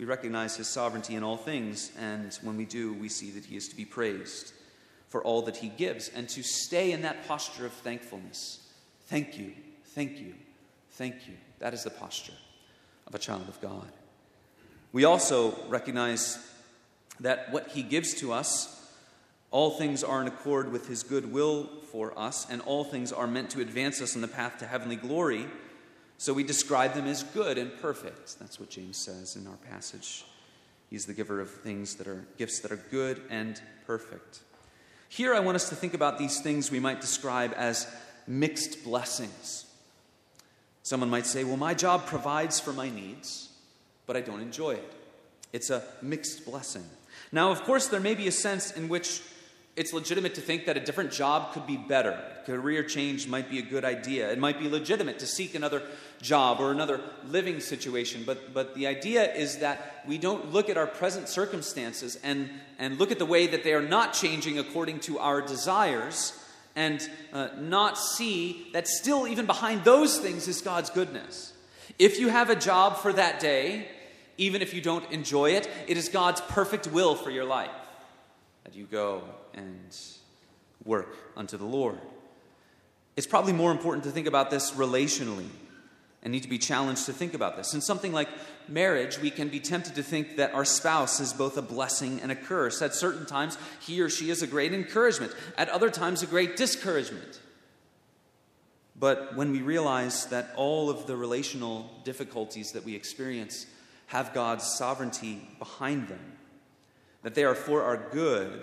We 0.00 0.06
recognize 0.06 0.56
His 0.56 0.66
sovereignty 0.66 1.14
in 1.14 1.22
all 1.22 1.36
things, 1.36 1.92
and 2.00 2.32
when 2.40 2.56
we 2.56 2.64
do, 2.64 2.94
we 2.94 3.10
see 3.10 3.30
that 3.32 3.44
He 3.44 3.56
is 3.58 3.68
to 3.68 3.76
be 3.76 3.84
praised 3.84 4.54
for 5.10 5.22
all 5.22 5.42
that 5.42 5.58
He 5.58 5.68
gives 5.68 6.08
and 6.08 6.26
to 6.30 6.42
stay 6.42 6.92
in 6.92 7.02
that 7.02 7.28
posture 7.28 7.66
of 7.66 7.72
thankfulness. 7.72 8.66
Thank 9.08 9.36
you, 9.36 9.52
thank 9.88 10.18
you, 10.18 10.32
thank 10.92 11.28
you. 11.28 11.34
That 11.58 11.74
is 11.74 11.84
the 11.84 11.90
posture 11.90 12.32
of 13.06 13.14
a 13.14 13.18
child 13.18 13.46
of 13.46 13.60
God. 13.60 13.92
We 14.90 15.04
also 15.04 15.54
recognize 15.68 16.38
that 17.20 17.52
what 17.52 17.68
He 17.68 17.82
gives 17.82 18.14
to 18.14 18.32
us, 18.32 18.90
all 19.50 19.72
things 19.72 20.02
are 20.02 20.22
in 20.22 20.28
accord 20.28 20.72
with 20.72 20.88
His 20.88 21.02
good 21.02 21.30
will 21.30 21.68
for 21.92 22.18
us, 22.18 22.46
and 22.48 22.62
all 22.62 22.84
things 22.84 23.12
are 23.12 23.26
meant 23.26 23.50
to 23.50 23.60
advance 23.60 24.00
us 24.00 24.14
in 24.14 24.22
the 24.22 24.28
path 24.28 24.60
to 24.60 24.66
heavenly 24.66 24.96
glory. 24.96 25.46
So 26.20 26.34
we 26.34 26.44
describe 26.44 26.92
them 26.92 27.06
as 27.06 27.22
good 27.22 27.56
and 27.56 27.74
perfect. 27.80 28.38
That's 28.38 28.60
what 28.60 28.68
James 28.68 28.98
says 28.98 29.36
in 29.36 29.46
our 29.46 29.56
passage. 29.70 30.26
He's 30.90 31.06
the 31.06 31.14
giver 31.14 31.40
of 31.40 31.48
things 31.50 31.94
that 31.94 32.06
are 32.06 32.26
gifts 32.36 32.60
that 32.60 32.70
are 32.70 32.76
good 32.90 33.22
and 33.30 33.58
perfect. 33.86 34.40
Here, 35.08 35.34
I 35.34 35.40
want 35.40 35.54
us 35.54 35.70
to 35.70 35.74
think 35.74 35.94
about 35.94 36.18
these 36.18 36.42
things 36.42 36.70
we 36.70 36.78
might 36.78 37.00
describe 37.00 37.54
as 37.56 37.86
mixed 38.26 38.84
blessings. 38.84 39.64
Someone 40.82 41.08
might 41.08 41.24
say, 41.24 41.42
Well, 41.42 41.56
my 41.56 41.72
job 41.72 42.04
provides 42.04 42.60
for 42.60 42.74
my 42.74 42.90
needs, 42.90 43.48
but 44.06 44.14
I 44.14 44.20
don't 44.20 44.42
enjoy 44.42 44.72
it. 44.72 44.92
It's 45.54 45.70
a 45.70 45.82
mixed 46.02 46.44
blessing. 46.44 46.84
Now, 47.32 47.50
of 47.50 47.62
course, 47.62 47.86
there 47.86 47.98
may 47.98 48.14
be 48.14 48.28
a 48.28 48.32
sense 48.32 48.72
in 48.72 48.90
which 48.90 49.22
it's 49.76 49.92
legitimate 49.92 50.34
to 50.34 50.40
think 50.40 50.66
that 50.66 50.76
a 50.76 50.80
different 50.80 51.12
job 51.12 51.52
could 51.52 51.66
be 51.66 51.76
better. 51.76 52.20
Career 52.44 52.82
change 52.82 53.28
might 53.28 53.48
be 53.48 53.60
a 53.60 53.62
good 53.62 53.84
idea. 53.84 54.30
It 54.30 54.38
might 54.38 54.58
be 54.58 54.68
legitimate 54.68 55.20
to 55.20 55.26
seek 55.26 55.54
another 55.54 55.82
job 56.20 56.60
or 56.60 56.72
another 56.72 57.00
living 57.28 57.60
situation. 57.60 58.24
But, 58.26 58.52
but 58.52 58.74
the 58.74 58.88
idea 58.88 59.32
is 59.32 59.58
that 59.58 60.04
we 60.06 60.18
don't 60.18 60.52
look 60.52 60.68
at 60.68 60.76
our 60.76 60.88
present 60.88 61.28
circumstances 61.28 62.18
and, 62.24 62.50
and 62.78 62.98
look 62.98 63.12
at 63.12 63.18
the 63.18 63.26
way 63.26 63.46
that 63.46 63.62
they 63.62 63.72
are 63.72 63.82
not 63.82 64.12
changing 64.12 64.58
according 64.58 65.00
to 65.00 65.18
our 65.20 65.40
desires 65.40 66.36
and 66.74 67.08
uh, 67.32 67.48
not 67.58 67.96
see 67.96 68.68
that 68.72 68.88
still, 68.88 69.28
even 69.28 69.46
behind 69.46 69.84
those 69.84 70.18
things, 70.18 70.48
is 70.48 70.60
God's 70.60 70.90
goodness. 70.90 71.52
If 71.98 72.18
you 72.18 72.28
have 72.28 72.50
a 72.50 72.56
job 72.56 72.96
for 72.96 73.12
that 73.12 73.38
day, 73.38 73.88
even 74.36 74.62
if 74.62 74.74
you 74.74 74.80
don't 74.80 75.10
enjoy 75.12 75.50
it, 75.50 75.70
it 75.86 75.96
is 75.96 76.08
God's 76.08 76.40
perfect 76.40 76.88
will 76.88 77.14
for 77.14 77.30
your 77.30 77.44
life 77.44 77.70
that 78.64 78.74
you 78.74 78.84
go 78.84 79.22
and 79.54 79.96
work 80.84 81.16
unto 81.36 81.56
the 81.56 81.64
Lord. 81.64 81.98
It's 83.16 83.26
probably 83.26 83.52
more 83.52 83.72
important 83.72 84.04
to 84.04 84.10
think 84.10 84.26
about 84.26 84.50
this 84.50 84.72
relationally 84.72 85.48
and 86.22 86.32
need 86.32 86.42
to 86.42 86.48
be 86.48 86.58
challenged 86.58 87.06
to 87.06 87.12
think 87.12 87.34
about 87.34 87.56
this. 87.56 87.72
In 87.72 87.80
something 87.80 88.12
like 88.12 88.28
marriage, 88.68 89.18
we 89.18 89.30
can 89.30 89.48
be 89.48 89.60
tempted 89.60 89.94
to 89.94 90.02
think 90.02 90.36
that 90.36 90.54
our 90.54 90.64
spouse 90.64 91.18
is 91.18 91.32
both 91.32 91.56
a 91.56 91.62
blessing 91.62 92.20
and 92.20 92.30
a 92.30 92.36
curse. 92.36 92.82
At 92.82 92.94
certain 92.94 93.26
times, 93.26 93.56
he 93.80 94.00
or 94.00 94.10
she 94.10 94.30
is 94.30 94.42
a 94.42 94.46
great 94.46 94.74
encouragement, 94.74 95.34
at 95.56 95.68
other 95.70 95.90
times, 95.90 96.22
a 96.22 96.26
great 96.26 96.56
discouragement. 96.56 97.40
But 98.96 99.34
when 99.34 99.50
we 99.50 99.62
realize 99.62 100.26
that 100.26 100.52
all 100.56 100.90
of 100.90 101.06
the 101.06 101.16
relational 101.16 101.90
difficulties 102.04 102.72
that 102.72 102.84
we 102.84 102.94
experience 102.94 103.66
have 104.08 104.34
God's 104.34 104.64
sovereignty 104.64 105.48
behind 105.58 106.08
them, 106.08 106.20
that 107.22 107.34
they 107.34 107.44
are 107.44 107.54
for 107.54 107.82
our 107.82 107.96
good, 107.96 108.62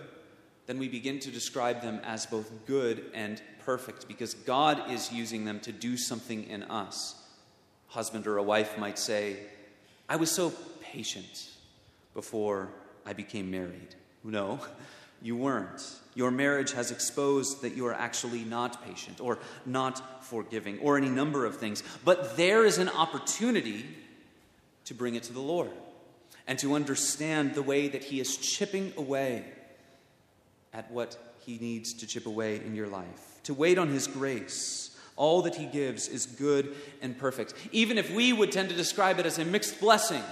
then 0.65 0.79
we 0.79 0.89
begin 0.89 1.19
to 1.19 1.31
describe 1.31 1.81
them 1.81 2.01
as 2.03 2.25
both 2.25 2.51
good 2.65 3.05
and 3.13 3.41
perfect 3.65 4.07
because 4.07 4.33
God 4.33 4.91
is 4.91 5.11
using 5.11 5.45
them 5.45 5.59
to 5.61 5.71
do 5.71 5.97
something 5.97 6.43
in 6.45 6.63
us. 6.63 7.15
A 7.89 7.93
husband 7.93 8.27
or 8.27 8.37
a 8.37 8.43
wife 8.43 8.77
might 8.77 8.99
say, 8.99 9.37
I 10.09 10.17
was 10.17 10.31
so 10.31 10.53
patient 10.81 11.49
before 12.13 12.69
I 13.05 13.13
became 13.13 13.49
married. 13.49 13.95
No, 14.23 14.59
you 15.21 15.35
weren't. 15.35 15.81
Your 16.15 16.31
marriage 16.31 16.73
has 16.73 16.91
exposed 16.91 17.61
that 17.61 17.75
you 17.75 17.85
are 17.85 17.93
actually 17.93 18.43
not 18.43 18.85
patient 18.85 19.21
or 19.21 19.39
not 19.65 20.25
forgiving 20.25 20.79
or 20.79 20.97
any 20.97 21.09
number 21.09 21.45
of 21.45 21.57
things. 21.57 21.83
But 22.03 22.35
there 22.35 22.65
is 22.65 22.77
an 22.77 22.89
opportunity 22.89 23.85
to 24.85 24.93
bring 24.93 25.15
it 25.15 25.23
to 25.23 25.33
the 25.33 25.39
Lord 25.39 25.71
and 26.47 26.57
to 26.59 26.73
understand 26.75 27.53
the 27.53 27.61
way 27.61 27.89
that 27.89 28.05
He 28.05 28.19
is 28.19 28.37
chipping 28.37 28.93
away 28.97 29.43
at 30.73 30.89
what 30.91 31.17
He 31.45 31.57
needs 31.59 31.93
to 31.95 32.07
chip 32.07 32.25
away 32.25 32.57
in 32.57 32.75
your 32.75 32.87
life, 32.87 33.39
to 33.43 33.53
wait 33.53 33.77
on 33.77 33.89
His 33.89 34.07
grace. 34.07 34.97
All 35.15 35.41
that 35.43 35.55
He 35.55 35.65
gives 35.65 36.07
is 36.07 36.25
good 36.25 36.75
and 37.01 37.17
perfect. 37.17 37.53
Even 37.71 37.97
if 37.97 38.13
we 38.13 38.31
would 38.31 38.51
tend 38.51 38.69
to 38.69 38.75
describe 38.75 39.19
it 39.19 39.25
as 39.25 39.39
a 39.39 39.45
mixed 39.45 39.79
blessing, 39.79 40.23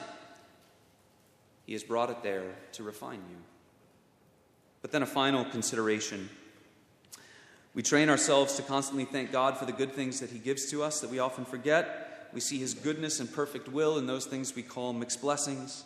He 1.65 1.73
has 1.73 1.83
brought 1.83 2.09
it 2.09 2.23
there 2.23 2.55
to 2.73 2.83
refine 2.83 3.21
you. 3.29 3.37
But 4.81 4.91
then 4.91 5.01
a 5.01 5.07
final 5.07 5.43
consideration. 5.43 6.29
We 7.73 7.81
train 7.81 8.09
ourselves 8.09 8.55
to 8.55 8.61
constantly 8.61 9.03
thank 9.03 9.33
God 9.33 9.57
for 9.57 9.65
the 9.65 9.73
good 9.73 9.91
things 9.91 10.21
that 10.21 10.29
He 10.29 10.39
gives 10.39 10.69
to 10.71 10.81
us 10.81 11.01
that 11.01 11.09
we 11.09 11.19
often 11.19 11.43
forget. 11.43 12.29
We 12.31 12.39
see 12.39 12.59
His 12.59 12.73
goodness 12.73 13.19
and 13.19 13.31
perfect 13.31 13.67
will 13.67 13.97
in 13.97 14.05
those 14.05 14.25
things 14.25 14.55
we 14.55 14.61
call 14.63 14.93
mixed 14.93 15.21
blessings. 15.21 15.83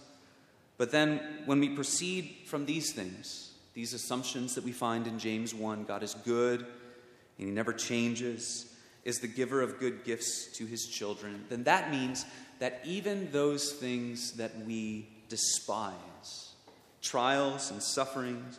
But 0.79 0.91
then, 0.91 1.19
when 1.45 1.59
we 1.59 1.67
proceed 1.67 2.37
from 2.45 2.65
these 2.65 2.93
things, 2.93 3.51
these 3.73 3.93
assumptions 3.93 4.55
that 4.55 4.63
we 4.63 4.71
find 4.71 5.07
in 5.07 5.19
James 5.19 5.53
1, 5.53 5.83
God 5.83 6.03
is 6.03 6.15
good 6.25 6.61
and 6.61 7.47
He 7.47 7.51
never 7.51 7.73
changes, 7.73 8.73
is 9.03 9.19
the 9.19 9.27
giver 9.27 9.61
of 9.61 9.77
good 9.77 10.05
gifts 10.05 10.47
to 10.57 10.65
His 10.65 10.87
children, 10.87 11.43
then 11.49 11.65
that 11.65 11.91
means 11.91 12.25
that 12.59 12.79
even 12.85 13.29
those 13.31 13.73
things 13.73 14.31
that 14.37 14.51
we 14.65 15.09
despise, 15.27 16.53
trials 17.01 17.71
and 17.71 17.83
sufferings, 17.83 18.57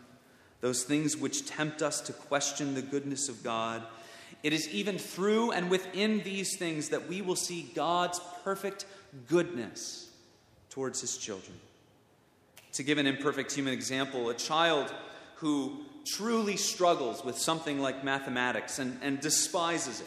those 0.60 0.84
things 0.84 1.16
which 1.16 1.46
tempt 1.46 1.80
us 1.80 2.02
to 2.02 2.12
question 2.12 2.74
the 2.74 2.82
goodness 2.82 3.30
of 3.30 3.42
God. 3.42 3.82
It 4.42 4.52
is 4.52 4.68
even 4.68 4.98
through 4.98 5.52
and 5.52 5.70
within 5.70 6.20
these 6.20 6.58
things 6.58 6.90
that 6.90 7.08
we 7.08 7.22
will 7.22 7.36
see 7.36 7.70
God's 7.74 8.20
perfect 8.44 8.84
goodness 9.26 10.10
towards 10.68 11.00
his 11.00 11.16
children. 11.16 11.58
To 12.80 12.84
give 12.84 12.96
an 12.96 13.06
imperfect 13.06 13.52
human 13.52 13.74
example, 13.74 14.30
a 14.30 14.34
child 14.34 14.90
who 15.34 15.84
truly 16.06 16.56
struggles 16.56 17.22
with 17.22 17.36
something 17.36 17.78
like 17.78 18.02
mathematics 18.02 18.78
and, 18.78 18.98
and 19.02 19.20
despises 19.20 20.00
it, 20.00 20.06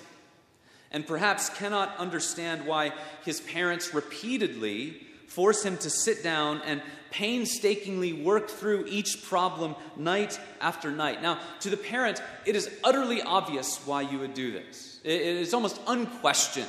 and 0.89 1.05
perhaps 1.05 1.51
cannot 1.51 1.95
understand 1.97 2.65
why 2.65 2.91
his 3.25 3.41
parents 3.41 3.93
repeatedly 3.93 5.05
force 5.27 5.63
him 5.63 5.77
to 5.77 5.89
sit 5.91 6.23
down 6.23 6.63
and 6.65 6.81
painstakingly 7.11 8.11
work 8.11 8.49
through 8.49 8.85
each 8.87 9.23
problem 9.23 9.75
night 9.95 10.39
after 10.59 10.89
night. 10.89 11.21
Now, 11.21 11.37
to 11.59 11.69
the 11.69 11.77
parent, 11.77 12.23
it 12.47 12.55
is 12.55 12.71
utterly 12.83 13.21
obvious 13.21 13.85
why 13.85 14.01
you 14.01 14.17
would 14.17 14.33
do 14.33 14.51
this. 14.51 14.99
It 15.03 15.21
is 15.21 15.53
almost 15.53 15.79
unquestioned 15.85 16.65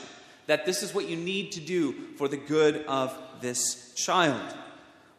that 0.49 0.67
this 0.67 0.83
is 0.83 0.93
what 0.93 1.09
you 1.09 1.17
need 1.17 1.53
to 1.53 1.61
do 1.61 1.95
for 2.19 2.29
the 2.29 2.37
good 2.37 2.85
of 2.88 3.19
this 3.40 3.95
child. 3.95 4.55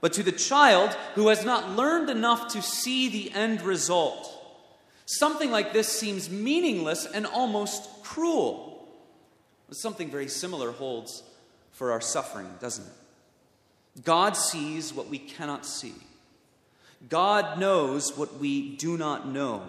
But 0.06 0.13
to 0.13 0.22
the 0.22 0.32
child 0.32 0.96
who 1.15 1.30
has 1.30 1.44
not 1.44 1.72
learned 1.72 2.12
enough 2.12 2.50
to 2.50 2.62
see 2.62 3.10
the 3.10 3.32
end 3.34 3.63
result, 3.63 4.32
something 5.08 5.50
like 5.50 5.74
this 5.74 5.88
seems 5.88 6.30
meaningless 6.30 7.08
and 7.08 7.26
almost 7.26 7.89
cruel. 8.04 8.88
Something 9.72 10.12
very 10.12 10.28
similar 10.28 10.70
holds 10.70 11.24
for 11.72 11.91
our 11.91 12.02
suffering, 12.02 12.52
doesn't 12.60 12.86
it? 12.86 14.04
God 14.04 14.38
sees 14.38 14.94
what 14.94 15.10
we 15.10 15.18
cannot 15.18 15.65
see. 15.65 15.96
God 17.10 17.58
knows 17.58 18.15
what 18.15 18.38
we 18.38 18.76
do 18.76 19.00
not 19.00 19.28
know. 19.28 19.63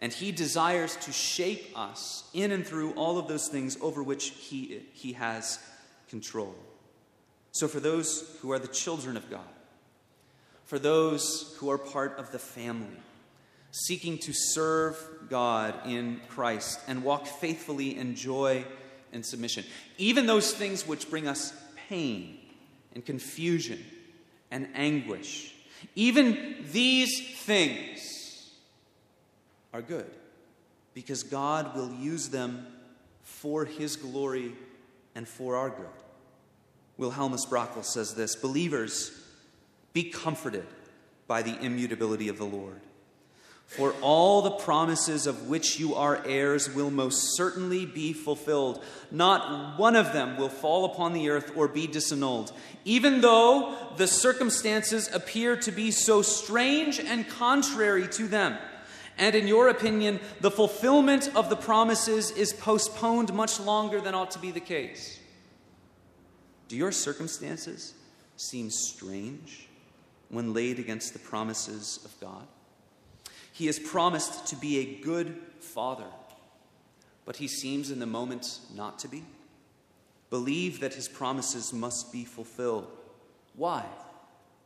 And 0.00 0.12
He 0.12 0.30
desires 0.30 0.94
to 0.94 1.10
shape 1.10 1.76
us 1.76 2.22
in 2.32 2.52
and 2.52 2.64
through 2.64 2.92
all 2.92 3.18
of 3.18 3.26
those 3.26 3.48
things 3.48 3.76
over 3.80 4.00
which 4.00 4.28
He, 4.28 4.82
he 4.92 5.14
has 5.14 5.58
control. 6.08 6.54
So, 7.52 7.66
for 7.66 7.80
those 7.80 8.38
who 8.40 8.52
are 8.52 8.58
the 8.58 8.68
children 8.68 9.16
of 9.16 9.28
God, 9.30 9.40
for 10.64 10.78
those 10.78 11.56
who 11.58 11.70
are 11.70 11.78
part 11.78 12.18
of 12.18 12.30
the 12.30 12.38
family, 12.38 12.96
seeking 13.72 14.18
to 14.18 14.32
serve 14.32 14.96
God 15.28 15.74
in 15.86 16.20
Christ 16.28 16.80
and 16.86 17.02
walk 17.02 17.26
faithfully 17.26 17.96
in 17.96 18.14
joy 18.14 18.64
and 19.12 19.24
submission, 19.24 19.64
even 19.98 20.26
those 20.26 20.52
things 20.52 20.86
which 20.86 21.10
bring 21.10 21.26
us 21.26 21.52
pain 21.88 22.38
and 22.94 23.04
confusion 23.04 23.84
and 24.50 24.68
anguish, 24.74 25.54
even 25.96 26.56
these 26.72 27.36
things 27.40 28.50
are 29.72 29.82
good 29.82 30.10
because 30.94 31.22
God 31.22 31.74
will 31.74 31.92
use 31.94 32.28
them 32.28 32.66
for 33.22 33.64
His 33.64 33.96
glory 33.96 34.52
and 35.14 35.26
for 35.26 35.56
our 35.56 35.70
good. 35.70 35.86
Wilhelmus 37.00 37.46
Brakel 37.46 37.84
says 37.84 38.14
this 38.14 38.36
Believers, 38.36 39.10
be 39.92 40.04
comforted 40.04 40.66
by 41.26 41.42
the 41.42 41.58
immutability 41.60 42.28
of 42.28 42.38
the 42.38 42.44
Lord. 42.44 42.80
For 43.66 43.94
all 44.02 44.42
the 44.42 44.50
promises 44.50 45.26
of 45.26 45.48
which 45.48 45.78
you 45.78 45.94
are 45.94 46.20
heirs 46.26 46.74
will 46.74 46.90
most 46.90 47.36
certainly 47.36 47.86
be 47.86 48.12
fulfilled. 48.12 48.82
Not 49.12 49.78
one 49.78 49.94
of 49.96 50.12
them 50.12 50.36
will 50.36 50.48
fall 50.48 50.84
upon 50.84 51.12
the 51.12 51.30
earth 51.30 51.52
or 51.54 51.68
be 51.68 51.86
disannulled. 51.86 52.52
Even 52.84 53.20
though 53.20 53.76
the 53.96 54.08
circumstances 54.08 55.08
appear 55.12 55.56
to 55.56 55.70
be 55.70 55.92
so 55.92 56.20
strange 56.20 56.98
and 56.98 57.28
contrary 57.28 58.08
to 58.08 58.26
them, 58.26 58.58
and 59.16 59.34
in 59.34 59.46
your 59.46 59.68
opinion, 59.68 60.18
the 60.40 60.50
fulfillment 60.50 61.30
of 61.36 61.48
the 61.48 61.56
promises 61.56 62.30
is 62.32 62.52
postponed 62.52 63.32
much 63.32 63.60
longer 63.60 64.00
than 64.00 64.14
ought 64.14 64.32
to 64.32 64.38
be 64.40 64.50
the 64.50 64.60
case. 64.60 65.20
Do 66.70 66.76
your 66.76 66.92
circumstances 66.92 67.94
seem 68.36 68.70
strange 68.70 69.66
when 70.28 70.54
laid 70.54 70.78
against 70.78 71.12
the 71.12 71.18
promises 71.18 71.98
of 72.04 72.14
God? 72.20 72.46
He 73.52 73.66
has 73.66 73.80
promised 73.80 74.46
to 74.46 74.56
be 74.56 74.78
a 74.78 75.02
good 75.02 75.36
father, 75.58 76.06
but 77.26 77.38
he 77.38 77.48
seems 77.48 77.90
in 77.90 77.98
the 77.98 78.06
moment 78.06 78.60
not 78.72 79.00
to 79.00 79.08
be. 79.08 79.24
Believe 80.30 80.78
that 80.78 80.94
his 80.94 81.08
promises 81.08 81.72
must 81.72 82.12
be 82.12 82.24
fulfilled. 82.24 82.86
Why? 83.56 83.84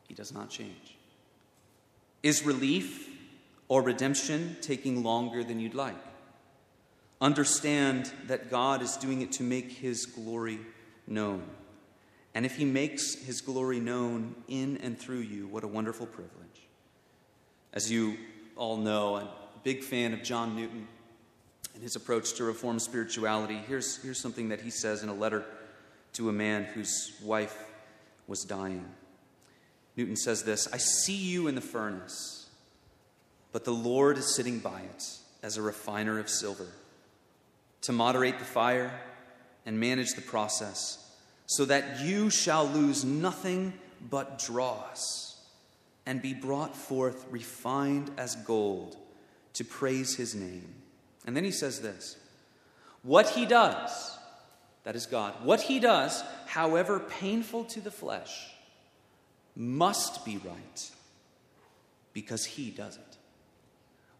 He 0.06 0.12
does 0.12 0.30
not 0.30 0.50
change. 0.50 0.98
Is 2.22 2.44
relief 2.44 3.08
or 3.68 3.80
redemption 3.80 4.58
taking 4.60 5.02
longer 5.02 5.42
than 5.42 5.58
you'd 5.58 5.72
like? 5.72 5.96
Understand 7.22 8.12
that 8.26 8.50
God 8.50 8.82
is 8.82 8.98
doing 8.98 9.22
it 9.22 9.32
to 9.32 9.42
make 9.42 9.72
his 9.72 10.04
glory 10.04 10.60
known. 11.06 11.44
And 12.34 12.44
if 12.44 12.56
he 12.56 12.64
makes 12.64 13.14
his 13.14 13.40
glory 13.40 13.78
known 13.78 14.34
in 14.48 14.78
and 14.78 14.98
through 14.98 15.20
you, 15.20 15.46
what 15.46 15.62
a 15.62 15.68
wonderful 15.68 16.06
privilege. 16.06 16.32
As 17.72 17.90
you 17.90 18.16
all 18.56 18.76
know, 18.76 19.16
I'm 19.16 19.26
a 19.26 19.60
big 19.62 19.82
fan 19.82 20.12
of 20.12 20.22
John 20.22 20.56
Newton 20.56 20.88
and 21.74 21.82
his 21.82 21.96
approach 21.96 22.34
to 22.34 22.44
reform 22.44 22.78
spirituality. 22.78 23.60
Here's, 23.68 24.02
here's 24.02 24.18
something 24.18 24.48
that 24.48 24.60
he 24.60 24.70
says 24.70 25.02
in 25.02 25.08
a 25.08 25.14
letter 25.14 25.44
to 26.14 26.28
a 26.28 26.32
man 26.32 26.64
whose 26.64 27.12
wife 27.22 27.56
was 28.26 28.44
dying. 28.44 28.84
Newton 29.96 30.16
says 30.16 30.42
this 30.42 30.72
I 30.72 30.78
see 30.78 31.16
you 31.16 31.46
in 31.46 31.54
the 31.54 31.60
furnace, 31.60 32.48
but 33.52 33.64
the 33.64 33.72
Lord 33.72 34.18
is 34.18 34.34
sitting 34.34 34.58
by 34.58 34.80
it 34.80 35.04
as 35.42 35.56
a 35.56 35.62
refiner 35.62 36.18
of 36.18 36.28
silver 36.28 36.66
to 37.82 37.92
moderate 37.92 38.38
the 38.38 38.44
fire 38.44 38.98
and 39.66 39.78
manage 39.78 40.14
the 40.14 40.22
process 40.22 41.03
so 41.46 41.64
that 41.64 42.00
you 42.00 42.30
shall 42.30 42.66
lose 42.66 43.04
nothing 43.04 43.72
but 44.10 44.38
dross 44.38 45.42
and 46.06 46.20
be 46.20 46.34
brought 46.34 46.76
forth 46.76 47.26
refined 47.30 48.10
as 48.16 48.36
gold 48.36 48.96
to 49.54 49.64
praise 49.64 50.16
his 50.16 50.34
name. 50.34 50.74
And 51.26 51.36
then 51.36 51.44
he 51.44 51.50
says 51.50 51.80
this 51.80 52.16
What 53.02 53.30
he 53.30 53.46
does, 53.46 54.18
that 54.84 54.96
is 54.96 55.06
God, 55.06 55.34
what 55.44 55.62
he 55.62 55.80
does, 55.80 56.22
however 56.46 57.00
painful 57.00 57.64
to 57.66 57.80
the 57.80 57.90
flesh, 57.90 58.48
must 59.56 60.24
be 60.24 60.38
right 60.38 60.90
because 62.12 62.44
he 62.44 62.70
does 62.70 62.96
it. 62.96 63.16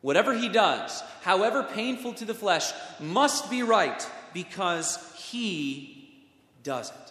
Whatever 0.01 0.35
he 0.35 0.51
does, 0.51 1.03
however 1.23 1.63
painful 1.63 2.13
to 2.15 2.27
the 2.27 2.35
flesh, 2.35 2.73
must 3.01 3.51
be 3.51 3.63
right 3.63 4.07
because 4.35 4.99
he 5.17 6.27
does 6.63 6.91
it. 6.91 7.04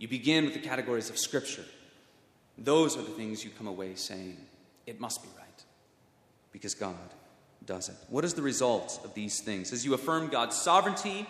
You 0.00 0.08
begin 0.08 0.46
with 0.46 0.54
the 0.54 0.60
categories 0.60 1.10
of 1.10 1.18
Scripture. 1.18 1.64
Those 2.56 2.96
are 2.96 3.02
the 3.02 3.10
things 3.10 3.44
you 3.44 3.50
come 3.50 3.66
away 3.66 3.96
saying, 3.96 4.38
it 4.86 4.98
must 4.98 5.22
be 5.22 5.28
right, 5.36 5.64
because 6.52 6.74
God 6.74 6.96
does 7.66 7.90
it. 7.90 7.96
What 8.08 8.24
is 8.24 8.32
the 8.32 8.40
result 8.40 8.98
of 9.04 9.12
these 9.12 9.40
things? 9.40 9.74
As 9.74 9.84
you 9.84 9.92
affirm 9.92 10.28
God's 10.28 10.56
sovereignty, 10.56 11.28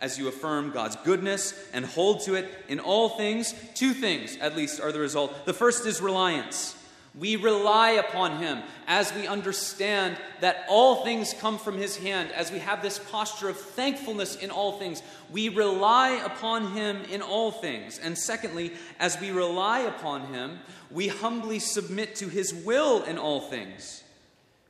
as 0.00 0.20
you 0.20 0.28
affirm 0.28 0.70
God's 0.70 0.94
goodness 1.04 1.52
and 1.72 1.84
hold 1.84 2.22
to 2.22 2.34
it 2.34 2.48
in 2.68 2.78
all 2.78 3.08
things, 3.08 3.56
two 3.74 3.92
things 3.92 4.36
at 4.40 4.56
least 4.56 4.80
are 4.80 4.92
the 4.92 5.00
result. 5.00 5.44
The 5.44 5.52
first 5.52 5.84
is 5.84 6.00
reliance. 6.00 6.76
We 7.14 7.36
rely 7.36 7.90
upon 7.90 8.38
Him 8.38 8.62
as 8.86 9.12
we 9.14 9.26
understand 9.26 10.16
that 10.40 10.64
all 10.66 11.04
things 11.04 11.34
come 11.34 11.58
from 11.58 11.76
His 11.76 11.96
hand, 11.96 12.32
as 12.32 12.50
we 12.50 12.58
have 12.58 12.80
this 12.80 12.98
posture 12.98 13.50
of 13.50 13.58
thankfulness 13.58 14.36
in 14.36 14.50
all 14.50 14.78
things. 14.78 15.02
We 15.30 15.50
rely 15.50 16.22
upon 16.24 16.72
Him 16.72 17.02
in 17.10 17.20
all 17.20 17.50
things. 17.50 17.98
And 17.98 18.16
secondly, 18.16 18.72
as 18.98 19.20
we 19.20 19.30
rely 19.30 19.80
upon 19.80 20.32
Him, 20.32 20.60
we 20.90 21.08
humbly 21.08 21.58
submit 21.58 22.16
to 22.16 22.28
His 22.28 22.54
will 22.54 23.02
in 23.02 23.18
all 23.18 23.42
things, 23.42 24.02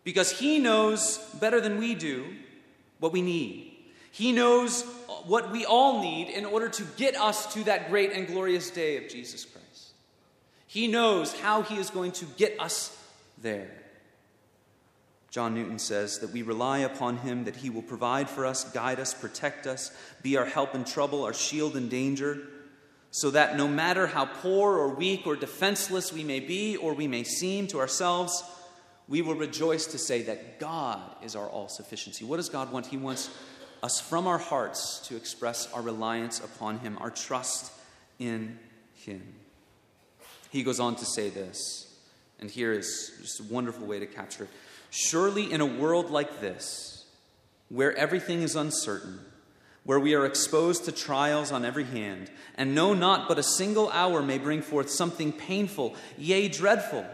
because 0.02 0.36
He 0.36 0.58
knows 0.58 1.18
better 1.40 1.60
than 1.60 1.78
we 1.78 1.94
do 1.94 2.24
what 2.98 3.12
we 3.12 3.22
need. 3.22 3.68
He 4.10 4.32
knows 4.32 4.82
what 5.26 5.52
we 5.52 5.64
all 5.64 6.02
need 6.02 6.28
in 6.28 6.44
order 6.44 6.68
to 6.68 6.82
get 6.96 7.16
us 7.16 7.54
to 7.54 7.64
that 7.64 7.88
great 7.88 8.12
and 8.12 8.26
glorious 8.26 8.68
day 8.70 8.96
of 8.96 9.08
Jesus 9.08 9.44
Christ. 9.44 9.61
He 10.72 10.88
knows 10.88 11.38
how 11.38 11.60
He 11.60 11.76
is 11.76 11.90
going 11.90 12.12
to 12.12 12.24
get 12.24 12.58
us 12.58 12.98
there. 13.36 13.70
John 15.30 15.54
Newton 15.54 15.78
says 15.78 16.20
that 16.20 16.30
we 16.30 16.40
rely 16.40 16.78
upon 16.78 17.18
Him, 17.18 17.44
that 17.44 17.56
He 17.56 17.68
will 17.68 17.82
provide 17.82 18.30
for 18.30 18.46
us, 18.46 18.64
guide 18.72 18.98
us, 18.98 19.12
protect 19.12 19.66
us, 19.66 19.94
be 20.22 20.38
our 20.38 20.46
help 20.46 20.74
in 20.74 20.84
trouble, 20.84 21.24
our 21.24 21.34
shield 21.34 21.76
in 21.76 21.90
danger, 21.90 22.38
so 23.10 23.30
that 23.32 23.58
no 23.58 23.68
matter 23.68 24.06
how 24.06 24.24
poor 24.24 24.78
or 24.78 24.94
weak 24.94 25.26
or 25.26 25.36
defenseless 25.36 26.10
we 26.10 26.24
may 26.24 26.40
be 26.40 26.78
or 26.78 26.94
we 26.94 27.06
may 27.06 27.22
seem 27.22 27.66
to 27.66 27.78
ourselves, 27.78 28.42
we 29.08 29.20
will 29.20 29.34
rejoice 29.34 29.84
to 29.88 29.98
say 29.98 30.22
that 30.22 30.58
God 30.58 31.02
is 31.22 31.36
our 31.36 31.50
all 31.50 31.68
sufficiency. 31.68 32.24
What 32.24 32.38
does 32.38 32.48
God 32.48 32.72
want? 32.72 32.86
He 32.86 32.96
wants 32.96 33.28
us 33.82 34.00
from 34.00 34.26
our 34.26 34.38
hearts 34.38 35.06
to 35.08 35.16
express 35.16 35.70
our 35.74 35.82
reliance 35.82 36.40
upon 36.40 36.78
Him, 36.78 36.96
our 36.98 37.10
trust 37.10 37.70
in 38.18 38.58
Him. 38.94 39.41
He 40.52 40.62
goes 40.62 40.80
on 40.80 40.96
to 40.96 41.06
say 41.06 41.30
this, 41.30 41.86
and 42.38 42.50
here 42.50 42.72
is 42.72 43.10
just 43.22 43.40
a 43.40 43.44
wonderful 43.44 43.86
way 43.86 43.98
to 43.98 44.06
capture 44.06 44.44
it. 44.44 44.50
Surely, 44.90 45.50
in 45.50 45.62
a 45.62 45.66
world 45.66 46.10
like 46.10 46.42
this, 46.42 47.06
where 47.70 47.96
everything 47.96 48.42
is 48.42 48.54
uncertain, 48.54 49.18
where 49.84 49.98
we 49.98 50.14
are 50.14 50.26
exposed 50.26 50.84
to 50.84 50.92
trials 50.92 51.52
on 51.52 51.64
every 51.64 51.84
hand, 51.84 52.30
and 52.54 52.74
know 52.74 52.92
not 52.92 53.28
but 53.28 53.38
a 53.38 53.42
single 53.42 53.88
hour 53.92 54.22
may 54.22 54.36
bring 54.36 54.60
forth 54.60 54.90
something 54.90 55.32
painful, 55.32 55.96
yea, 56.18 56.48
dreadful, 56.48 57.06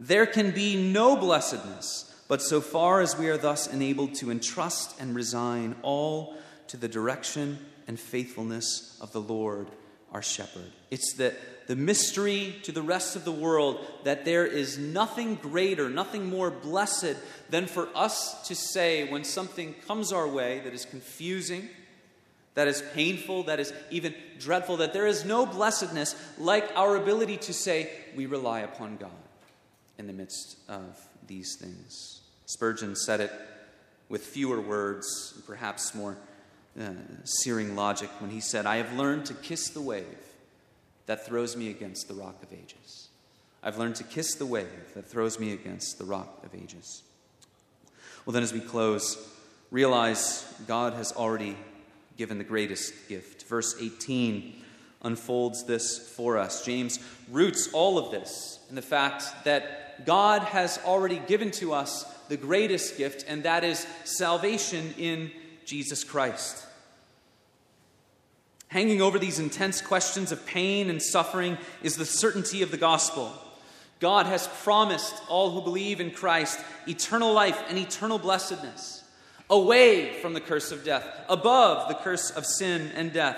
there 0.00 0.24
can 0.24 0.50
be 0.50 0.74
no 0.90 1.14
blessedness, 1.14 2.24
but 2.26 2.40
so 2.40 2.62
far 2.62 3.02
as 3.02 3.18
we 3.18 3.28
are 3.28 3.36
thus 3.36 3.66
enabled 3.66 4.14
to 4.14 4.30
entrust 4.30 4.98
and 4.98 5.14
resign 5.14 5.76
all 5.82 6.38
to 6.68 6.78
the 6.78 6.88
direction 6.88 7.58
and 7.86 8.00
faithfulness 8.00 8.96
of 8.98 9.12
the 9.12 9.20
Lord 9.20 9.68
our 10.12 10.22
shepherd. 10.22 10.70
It's 10.90 11.14
the, 11.14 11.34
the 11.66 11.76
mystery 11.76 12.56
to 12.64 12.72
the 12.72 12.82
rest 12.82 13.16
of 13.16 13.24
the 13.24 13.32
world 13.32 13.84
that 14.04 14.24
there 14.24 14.46
is 14.46 14.78
nothing 14.78 15.36
greater, 15.36 15.88
nothing 15.88 16.28
more 16.28 16.50
blessed 16.50 17.16
than 17.50 17.66
for 17.66 17.88
us 17.94 18.46
to 18.48 18.54
say 18.54 19.10
when 19.10 19.24
something 19.24 19.74
comes 19.86 20.12
our 20.12 20.28
way 20.28 20.60
that 20.60 20.74
is 20.74 20.84
confusing, 20.84 21.68
that 22.54 22.68
is 22.68 22.82
painful, 22.92 23.44
that 23.44 23.58
is 23.58 23.72
even 23.90 24.14
dreadful, 24.38 24.76
that 24.78 24.92
there 24.92 25.06
is 25.06 25.24
no 25.24 25.46
blessedness 25.46 26.14
like 26.38 26.70
our 26.76 26.96
ability 26.96 27.38
to 27.38 27.52
say, 27.54 27.90
We 28.14 28.26
rely 28.26 28.60
upon 28.60 28.98
God 28.98 29.10
in 29.98 30.06
the 30.06 30.12
midst 30.12 30.58
of 30.68 31.00
these 31.26 31.56
things. 31.56 32.20
Spurgeon 32.46 32.96
said 32.96 33.20
it 33.20 33.32
with 34.10 34.26
fewer 34.26 34.60
words, 34.60 35.40
perhaps 35.46 35.94
more 35.94 36.18
uh, 36.80 36.90
searing 37.24 37.76
logic, 37.76 38.08
when 38.20 38.30
he 38.30 38.40
said, 38.40 38.66
I 38.66 38.76
have 38.76 38.96
learned 38.96 39.26
to 39.26 39.34
kiss 39.34 39.68
the 39.68 39.80
wave 39.80 40.04
that 41.06 41.26
throws 41.26 41.56
me 41.56 41.68
against 41.70 42.08
the 42.08 42.14
rock 42.14 42.42
of 42.42 42.52
ages. 42.52 43.08
I've 43.62 43.78
learned 43.78 43.96
to 43.96 44.04
kiss 44.04 44.34
the 44.34 44.46
wave 44.46 44.94
that 44.94 45.06
throws 45.06 45.38
me 45.38 45.52
against 45.52 45.98
the 45.98 46.04
rock 46.04 46.44
of 46.44 46.54
ages. 46.54 47.02
Well, 48.24 48.32
then, 48.32 48.42
as 48.42 48.52
we 48.52 48.60
close, 48.60 49.18
realize 49.70 50.44
God 50.66 50.94
has 50.94 51.12
already 51.12 51.56
given 52.16 52.38
the 52.38 52.44
greatest 52.44 53.08
gift. 53.08 53.44
Verse 53.44 53.76
18 53.80 54.62
unfolds 55.02 55.64
this 55.64 55.98
for 55.98 56.38
us. 56.38 56.64
James 56.64 56.98
roots 57.30 57.68
all 57.72 57.98
of 57.98 58.10
this 58.10 58.60
in 58.68 58.76
the 58.76 58.82
fact 58.82 59.24
that 59.44 60.06
God 60.06 60.42
has 60.42 60.78
already 60.84 61.20
given 61.26 61.50
to 61.52 61.72
us 61.72 62.04
the 62.28 62.36
greatest 62.36 62.96
gift, 62.96 63.24
and 63.28 63.42
that 63.42 63.64
is 63.64 63.86
salvation 64.04 64.94
in 64.96 65.30
Jesus 65.64 66.04
Christ. 66.04 66.66
Hanging 68.68 69.02
over 69.02 69.18
these 69.18 69.38
intense 69.38 69.82
questions 69.82 70.32
of 70.32 70.46
pain 70.46 70.88
and 70.88 71.02
suffering 71.02 71.58
is 71.82 71.96
the 71.96 72.06
certainty 72.06 72.62
of 72.62 72.70
the 72.70 72.78
gospel. 72.78 73.30
God 74.00 74.24
has 74.26 74.48
promised 74.62 75.14
all 75.28 75.50
who 75.50 75.60
believe 75.60 76.00
in 76.00 76.10
Christ 76.10 76.58
eternal 76.88 77.32
life 77.32 77.62
and 77.68 77.78
eternal 77.78 78.18
blessedness, 78.18 79.04
away 79.50 80.14
from 80.22 80.32
the 80.32 80.40
curse 80.40 80.72
of 80.72 80.84
death, 80.84 81.06
above 81.28 81.88
the 81.88 81.94
curse 81.96 82.30
of 82.30 82.46
sin 82.46 82.90
and 82.94 83.12
death. 83.12 83.36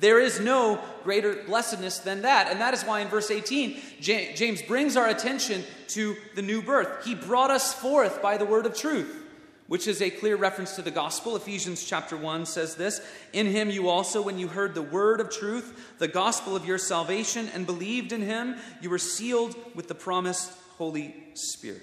There 0.00 0.20
is 0.20 0.38
no 0.38 0.78
greater 1.02 1.42
blessedness 1.46 1.98
than 1.98 2.22
that. 2.22 2.48
And 2.48 2.60
that 2.60 2.74
is 2.74 2.84
why 2.84 3.00
in 3.00 3.08
verse 3.08 3.30
18, 3.30 3.80
James 4.00 4.62
brings 4.62 4.96
our 4.96 5.08
attention 5.08 5.64
to 5.88 6.14
the 6.34 6.42
new 6.42 6.62
birth. 6.62 7.04
He 7.04 7.14
brought 7.14 7.50
us 7.50 7.74
forth 7.74 8.22
by 8.22 8.36
the 8.36 8.44
word 8.44 8.66
of 8.66 8.76
truth 8.76 9.24
which 9.68 9.86
is 9.86 10.00
a 10.00 10.10
clear 10.10 10.34
reference 10.36 10.74
to 10.76 10.82
the 10.82 10.90
gospel. 10.90 11.36
Ephesians 11.36 11.84
chapter 11.84 12.16
1 12.16 12.46
says 12.46 12.74
this 12.74 13.00
In 13.32 13.46
him 13.46 13.70
you 13.70 13.88
also, 13.88 14.20
when 14.20 14.38
you 14.38 14.48
heard 14.48 14.74
the 14.74 14.82
word 14.82 15.20
of 15.20 15.30
truth, 15.30 15.94
the 15.98 16.08
gospel 16.08 16.56
of 16.56 16.66
your 16.66 16.78
salvation, 16.78 17.48
and 17.54 17.66
believed 17.66 18.12
in 18.12 18.22
him, 18.22 18.56
you 18.80 18.90
were 18.90 18.98
sealed 18.98 19.54
with 19.74 19.86
the 19.86 19.94
promised 19.94 20.50
Holy 20.78 21.14
Spirit. 21.34 21.82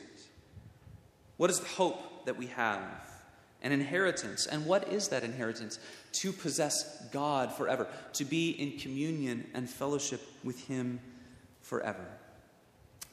What 1.38 1.50
is 1.50 1.60
the 1.60 1.68
hope 1.68 2.26
that 2.26 2.38
we 2.38 2.48
have? 2.48 2.82
An 3.62 3.72
inheritance. 3.72 4.48
And 4.48 4.66
what 4.66 4.88
is 4.90 5.10
that 5.10 5.24
inheritance? 5.24 5.80
To 6.14 6.32
possess 6.32 7.08
God 7.12 7.54
forever, 7.54 7.88
to 8.14 8.26
be 8.26 8.50
in 8.50 8.80
communion 8.80 9.48
and 9.54 9.70
fellowship 9.70 10.22
with 10.44 10.68
him 10.68 11.00
forever. 11.62 12.06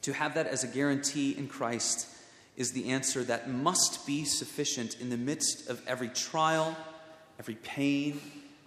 To 0.03 0.13
have 0.13 0.35
that 0.35 0.47
as 0.47 0.65
a 0.65 0.67
guarantee 0.67 1.33
in 1.37 1.47
Christ 1.47 2.07
is 2.57 2.73
the 2.73 2.91
answer 2.91 3.25
that 3.25 3.51
must 3.51 4.07
be 4.07 4.25
sufficient 4.25 5.01
in 5.01 5.11
the 5.11 5.17
midst 5.17 5.69
of 5.69 5.81
every 5.87 6.09
trial, 6.09 6.77
every 7.39 7.55
pain, 7.57 8.21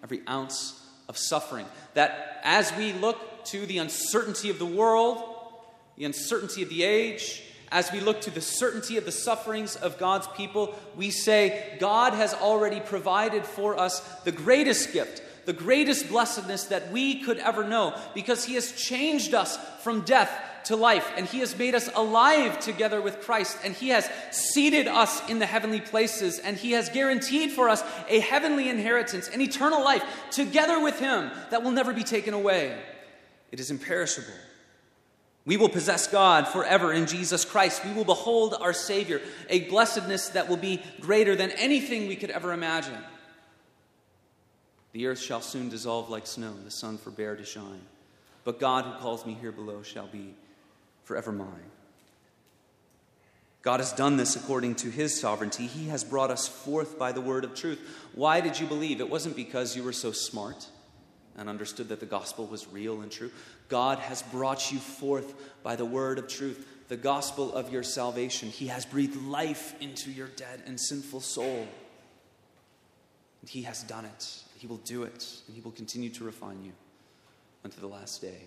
every 0.04 0.22
ounce 0.28 0.82
of 1.08 1.18
suffering. 1.18 1.66
That 1.94 2.42
as 2.44 2.74
we 2.76 2.94
look 2.94 3.46
to 3.46 3.66
the 3.66 3.78
uncertainty 3.78 4.50
of 4.50 4.60
the 4.60 4.66
world, 4.66 5.24
the 5.98 6.06
uncertainty 6.06 6.64
of 6.64 6.70
the 6.70 6.84
age, 6.84 7.44
as 7.72 7.92
we 7.92 8.00
look 8.00 8.22
to 8.22 8.32
the 8.32 8.42
certainty 8.42 8.98
of 8.98 9.06
the 9.06 9.12
sufferings 9.12 9.76
of 9.76 9.98
God's 9.98 10.28
people, 10.36 10.76
we 10.96 11.12
say, 11.12 11.78
God 11.80 12.14
has 12.14 12.34
already 12.34 12.80
provided 12.80 13.46
for 13.46 13.80
us 13.80 14.00
the 14.24 14.32
greatest 14.32 14.94
gift, 14.94 15.22
the 15.46 15.54
greatest 15.54 16.10
blessedness 16.10 16.66
that 16.66 16.92
we 16.92 17.22
could 17.22 17.38
ever 17.38 17.64
know, 17.64 18.00
because 18.14 18.46
He 18.46 18.56
has 18.56 18.72
changed 18.72 19.34
us 19.34 19.58
from 19.82 20.02
death 20.02 20.32
to 20.66 20.76
life, 20.76 21.12
and 21.16 21.26
He 21.26 21.40
has 21.40 21.58
made 21.58 21.76
us 21.76 21.90
alive 21.96 22.60
together 22.60 23.02
with 23.02 23.22
Christ, 23.22 23.58
and 23.64 23.74
He 23.74 23.90
has 23.90 24.10
seated 24.32 24.88
us 24.88 25.28
in 25.30 25.40
the 25.40 25.46
heavenly 25.46 25.82
places, 25.82 26.40
and 26.40 26.58
He 26.58 26.72
has 26.72 26.90
guaranteed 26.90 27.52
for 27.52 27.70
us 27.70 27.84
a 28.08 28.20
heavenly 28.20 28.70
inheritance, 28.70 29.28
an 29.30 29.42
eternal 29.42 29.84
life 29.84 30.04
together 30.32 30.80
with 30.80 31.00
Him 31.00 31.32
that 31.52 31.64
will 31.64 31.72
never 31.72 31.94
be 31.94 32.04
taken 32.04 32.34
away. 32.34 32.78
It 33.52 33.60
is 33.60 33.72
imperishable. 33.72 34.34
We 35.46 35.58
will 35.58 35.70
possess 35.70 36.08
God 36.08 36.48
forever 36.48 36.92
in 36.92 37.06
Jesus 37.06 37.46
Christ. 37.46 37.86
We 37.86 37.94
will 37.94 38.04
behold 38.04 38.56
our 38.60 38.74
Savior, 38.74 39.22
a 39.48 39.62
blessedness 39.70 40.30
that 40.30 40.50
will 40.50 40.58
be 40.58 40.82
greater 41.00 41.36
than 41.36 41.52
anything 41.52 42.08
we 42.08 42.16
could 42.16 42.32
ever 42.32 42.52
imagine. 42.52 42.98
The 44.94 45.06
earth 45.08 45.20
shall 45.20 45.42
soon 45.42 45.70
dissolve 45.70 46.10
like 46.10 46.26
snow, 46.26 46.54
the 46.64 46.72
sun 46.72 46.98
forbear 46.98 47.36
to 47.36 47.46
shine. 47.46 47.82
But 48.44 48.60
God, 48.60 48.86
who 48.86 48.94
calls 49.00 49.26
me 49.26 49.38
here 49.40 49.52
below, 49.52 49.84
shall 49.84 50.08
be 50.08 50.34
forever 51.06 51.32
mine. 51.32 51.72
God 53.62 53.80
has 53.80 53.94
done 53.94 54.18
this 54.18 54.36
according 54.36 54.76
to 54.76 54.92
his 54.92 55.20
sovereignty. 55.20 55.66
He 55.66 55.88
has 55.88 56.04
brought 56.04 56.30
us 56.30 56.48
forth 56.48 57.00
by 57.00 57.12
the 57.12 57.22
word 57.22 57.44
of 57.44 57.56
truth. 57.56 57.80
Why 58.14 58.40
did 58.40 58.60
you 58.60 58.68
believe? 58.68 59.00
It 59.00 59.10
wasn't 59.10 59.36
because 59.36 59.76
you 59.76 59.82
were 59.82 59.94
so 59.94 60.12
smart 60.12 60.68
and 61.36 61.50
understood 61.50 61.90
that 61.90 62.00
the 62.00 62.06
gospel 62.06 62.46
was 62.46 62.68
real 62.68 63.02
and 63.02 63.12
true. 63.12 63.32
God 63.68 63.98
has 64.00 64.22
brought 64.22 64.72
you 64.72 64.78
forth 64.78 65.34
by 65.64 65.76
the 65.76 65.86
word 65.86 66.20
of 66.20 66.28
truth, 66.28 66.68
the 66.90 66.98
gospel 66.98 67.54
of 67.56 67.74
your 67.74 67.82
salvation. 67.82 68.50
He 68.50 68.68
has 68.68 68.86
breathed 68.86 69.20
life 69.24 69.74
into 69.82 70.12
your 70.12 70.28
dead 70.28 70.62
and 70.68 70.80
sinful 70.80 71.22
soul. 71.22 71.68
And 73.42 73.50
he 73.50 73.64
has 73.64 73.82
done 73.84 74.06
it. 74.06 74.44
He 74.58 74.68
will 74.68 74.78
do 74.78 75.04
it, 75.04 75.28
and 75.48 75.56
he 75.56 75.62
will 75.62 75.72
continue 75.72 76.10
to 76.12 76.24
refine 76.24 76.64
you 76.64 76.72
unto 77.64 77.82
the 77.82 77.88
last 77.88 78.22
day. 78.22 78.44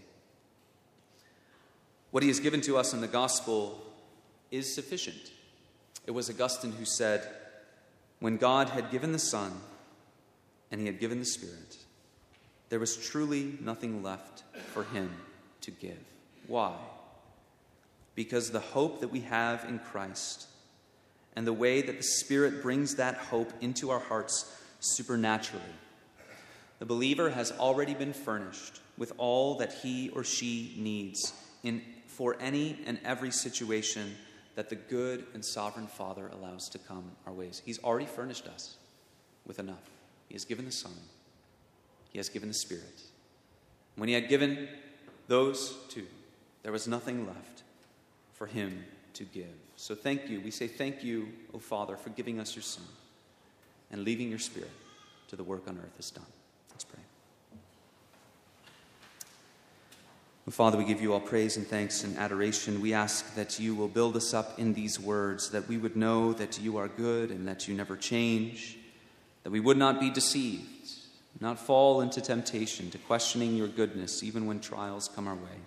What 2.10 2.22
he 2.22 2.28
has 2.28 2.40
given 2.40 2.60
to 2.62 2.78
us 2.78 2.94
in 2.94 3.00
the 3.00 3.06
gospel 3.06 3.82
is 4.50 4.74
sufficient. 4.74 5.30
It 6.06 6.12
was 6.12 6.30
Augustine 6.30 6.72
who 6.72 6.86
said, 6.86 7.28
When 8.20 8.38
God 8.38 8.70
had 8.70 8.90
given 8.90 9.12
the 9.12 9.18
Son 9.18 9.52
and 10.70 10.80
he 10.80 10.86
had 10.86 11.00
given 11.00 11.18
the 11.18 11.26
Spirit, 11.26 11.76
there 12.70 12.78
was 12.78 12.96
truly 12.96 13.58
nothing 13.60 14.02
left 14.02 14.42
for 14.72 14.84
him 14.84 15.10
to 15.62 15.70
give. 15.70 15.98
Why? 16.46 16.74
Because 18.14 18.50
the 18.50 18.60
hope 18.60 19.00
that 19.00 19.08
we 19.08 19.20
have 19.20 19.64
in 19.68 19.78
Christ 19.78 20.46
and 21.36 21.46
the 21.46 21.52
way 21.52 21.82
that 21.82 21.98
the 21.98 22.02
Spirit 22.02 22.62
brings 22.62 22.96
that 22.96 23.16
hope 23.16 23.52
into 23.60 23.90
our 23.90 24.00
hearts 24.00 24.56
supernaturally, 24.80 25.62
the 26.78 26.86
believer 26.86 27.30
has 27.30 27.52
already 27.52 27.94
been 27.94 28.12
furnished 28.14 28.80
with 28.96 29.12
all 29.18 29.58
that 29.58 29.74
he 29.74 30.08
or 30.10 30.24
she 30.24 30.74
needs 30.78 31.32
in 31.62 31.82
for 32.18 32.36
any 32.40 32.76
and 32.84 32.98
every 33.04 33.30
situation 33.30 34.16
that 34.56 34.68
the 34.68 34.74
good 34.74 35.24
and 35.34 35.44
sovereign 35.44 35.86
Father 35.86 36.28
allows 36.32 36.68
to 36.68 36.76
come 36.76 37.12
our 37.28 37.32
ways. 37.32 37.62
He's 37.64 37.78
already 37.84 38.06
furnished 38.06 38.48
us 38.48 38.74
with 39.46 39.60
enough. 39.60 39.88
He 40.26 40.34
has 40.34 40.44
given 40.44 40.64
the 40.64 40.72
Son, 40.72 40.90
He 42.10 42.18
has 42.18 42.28
given 42.28 42.48
the 42.48 42.54
Spirit. 42.54 43.02
When 43.94 44.08
He 44.08 44.16
had 44.16 44.28
given 44.28 44.66
those 45.28 45.76
two, 45.90 46.06
there 46.64 46.72
was 46.72 46.88
nothing 46.88 47.24
left 47.24 47.62
for 48.32 48.48
Him 48.48 48.84
to 49.14 49.22
give. 49.22 49.54
So 49.76 49.94
thank 49.94 50.28
you. 50.28 50.40
We 50.40 50.50
say 50.50 50.66
thank 50.66 51.04
you, 51.04 51.28
O 51.54 51.60
Father, 51.60 51.96
for 51.96 52.10
giving 52.10 52.40
us 52.40 52.56
your 52.56 52.64
Son 52.64 52.82
and 53.92 54.02
leaving 54.02 54.28
your 54.28 54.40
Spirit 54.40 54.72
to 55.28 55.36
the 55.36 55.44
work 55.44 55.68
on 55.68 55.78
earth 55.78 56.00
is 56.00 56.10
done. 56.10 56.26
Let's 56.72 56.82
pray. 56.82 57.07
Father, 60.50 60.78
we 60.78 60.84
give 60.84 61.02
you 61.02 61.12
all 61.12 61.20
praise 61.20 61.56
and 61.56 61.66
thanks 61.66 62.04
and 62.04 62.16
adoration. 62.16 62.80
We 62.80 62.94
ask 62.94 63.34
that 63.34 63.58
you 63.60 63.74
will 63.74 63.88
build 63.88 64.16
us 64.16 64.32
up 64.32 64.58
in 64.58 64.72
these 64.72 64.98
words, 64.98 65.50
that 65.50 65.68
we 65.68 65.76
would 65.76 65.96
know 65.96 66.32
that 66.32 66.60
you 66.60 66.76
are 66.78 66.88
good 66.88 67.30
and 67.30 67.46
that 67.46 67.68
you 67.68 67.74
never 67.74 67.96
change, 67.96 68.78
that 69.42 69.50
we 69.50 69.60
would 69.60 69.76
not 69.76 70.00
be 70.00 70.10
deceived, 70.10 70.90
not 71.40 71.58
fall 71.58 72.00
into 72.00 72.20
temptation 72.20 72.90
to 72.90 72.98
questioning 72.98 73.56
your 73.56 73.68
goodness 73.68 74.22
even 74.22 74.46
when 74.46 74.58
trials 74.60 75.08
come 75.08 75.28
our 75.28 75.34
way. 75.34 75.60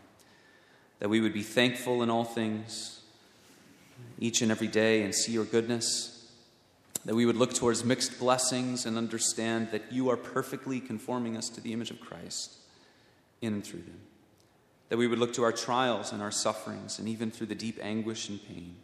that 1.01 1.09
we 1.09 1.19
would 1.19 1.33
be 1.33 1.41
thankful 1.41 2.03
in 2.03 2.11
all 2.11 2.23
things, 2.23 3.01
each 4.19 4.43
and 4.43 4.51
every 4.51 4.67
day, 4.67 5.01
and 5.01 5.13
see 5.15 5.31
your 5.31 5.45
goodness, 5.45 6.31
that 7.05 7.15
we 7.15 7.25
would 7.25 7.35
look 7.35 7.55
towards 7.55 7.83
mixed 7.83 8.19
blessings 8.19 8.85
and 8.85 8.99
understand 8.99 9.71
that 9.71 9.91
you 9.91 10.09
are 10.11 10.15
perfectly 10.15 10.79
conforming 10.79 11.35
us 11.35 11.49
to 11.49 11.59
the 11.59 11.73
image 11.73 11.89
of 11.89 11.99
Christ 11.99 12.55
in 13.41 13.53
and 13.53 13.63
through 13.63 13.79
them, 13.79 13.99
that 14.91 14.97
we 14.97 15.07
would 15.07 15.19
look 15.19 15.31
to 15.31 15.41
our 15.43 15.53
trials 15.53 16.11
and 16.11 16.21
our 16.21 16.31
sufferings, 16.31 16.99
and 16.99 17.07
even 17.07 17.31
through 17.31 17.47
the 17.47 17.55
deep 17.55 17.79
anguish 17.81 18.27
and 18.27 18.45
pain, 18.45 18.75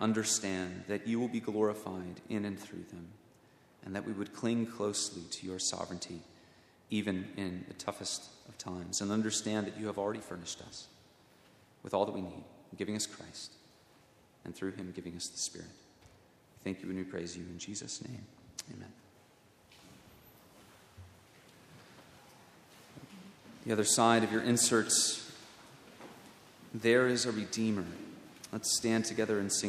understand 0.00 0.84
that 0.86 1.04
you 1.04 1.18
will 1.18 1.26
be 1.26 1.40
glorified 1.40 2.20
in 2.28 2.44
and 2.44 2.56
through 2.56 2.84
them, 2.92 3.08
and 3.84 3.96
that 3.96 4.06
we 4.06 4.12
would 4.12 4.32
cling 4.32 4.64
closely 4.66 5.22
to 5.32 5.48
your 5.48 5.58
sovereignty 5.58 6.20
even 6.90 7.26
in 7.36 7.64
the 7.66 7.74
toughest 7.74 8.26
of 8.48 8.56
times, 8.56 9.00
and 9.00 9.10
understand 9.10 9.66
that 9.66 9.76
you 9.76 9.88
have 9.88 9.98
already 9.98 10.20
furnished 10.20 10.62
us 10.62 10.86
with 11.82 11.92
all 11.92 12.06
that 12.06 12.14
we 12.14 12.20
need, 12.20 12.44
giving 12.78 12.94
us 12.94 13.04
Christ, 13.04 13.54
and 14.44 14.54
through 14.54 14.70
him 14.70 14.92
giving 14.94 15.16
us 15.16 15.26
the 15.26 15.38
Spirit. 15.38 15.66
Thank 16.62 16.84
you 16.84 16.88
and 16.88 16.96
we 16.96 17.02
praise 17.02 17.36
you 17.36 17.42
in 17.50 17.58
Jesus' 17.58 18.00
name. 18.00 18.22
Amen. 18.72 18.92
The 23.66 23.72
other 23.72 23.84
side 23.84 24.24
of 24.24 24.32
your 24.32 24.42
inserts, 24.42 25.30
there 26.72 27.06
is 27.06 27.26
a 27.26 27.32
Redeemer. 27.32 27.84
Let's 28.52 28.76
stand 28.76 29.04
together 29.04 29.38
and 29.38 29.52
sing. 29.52 29.58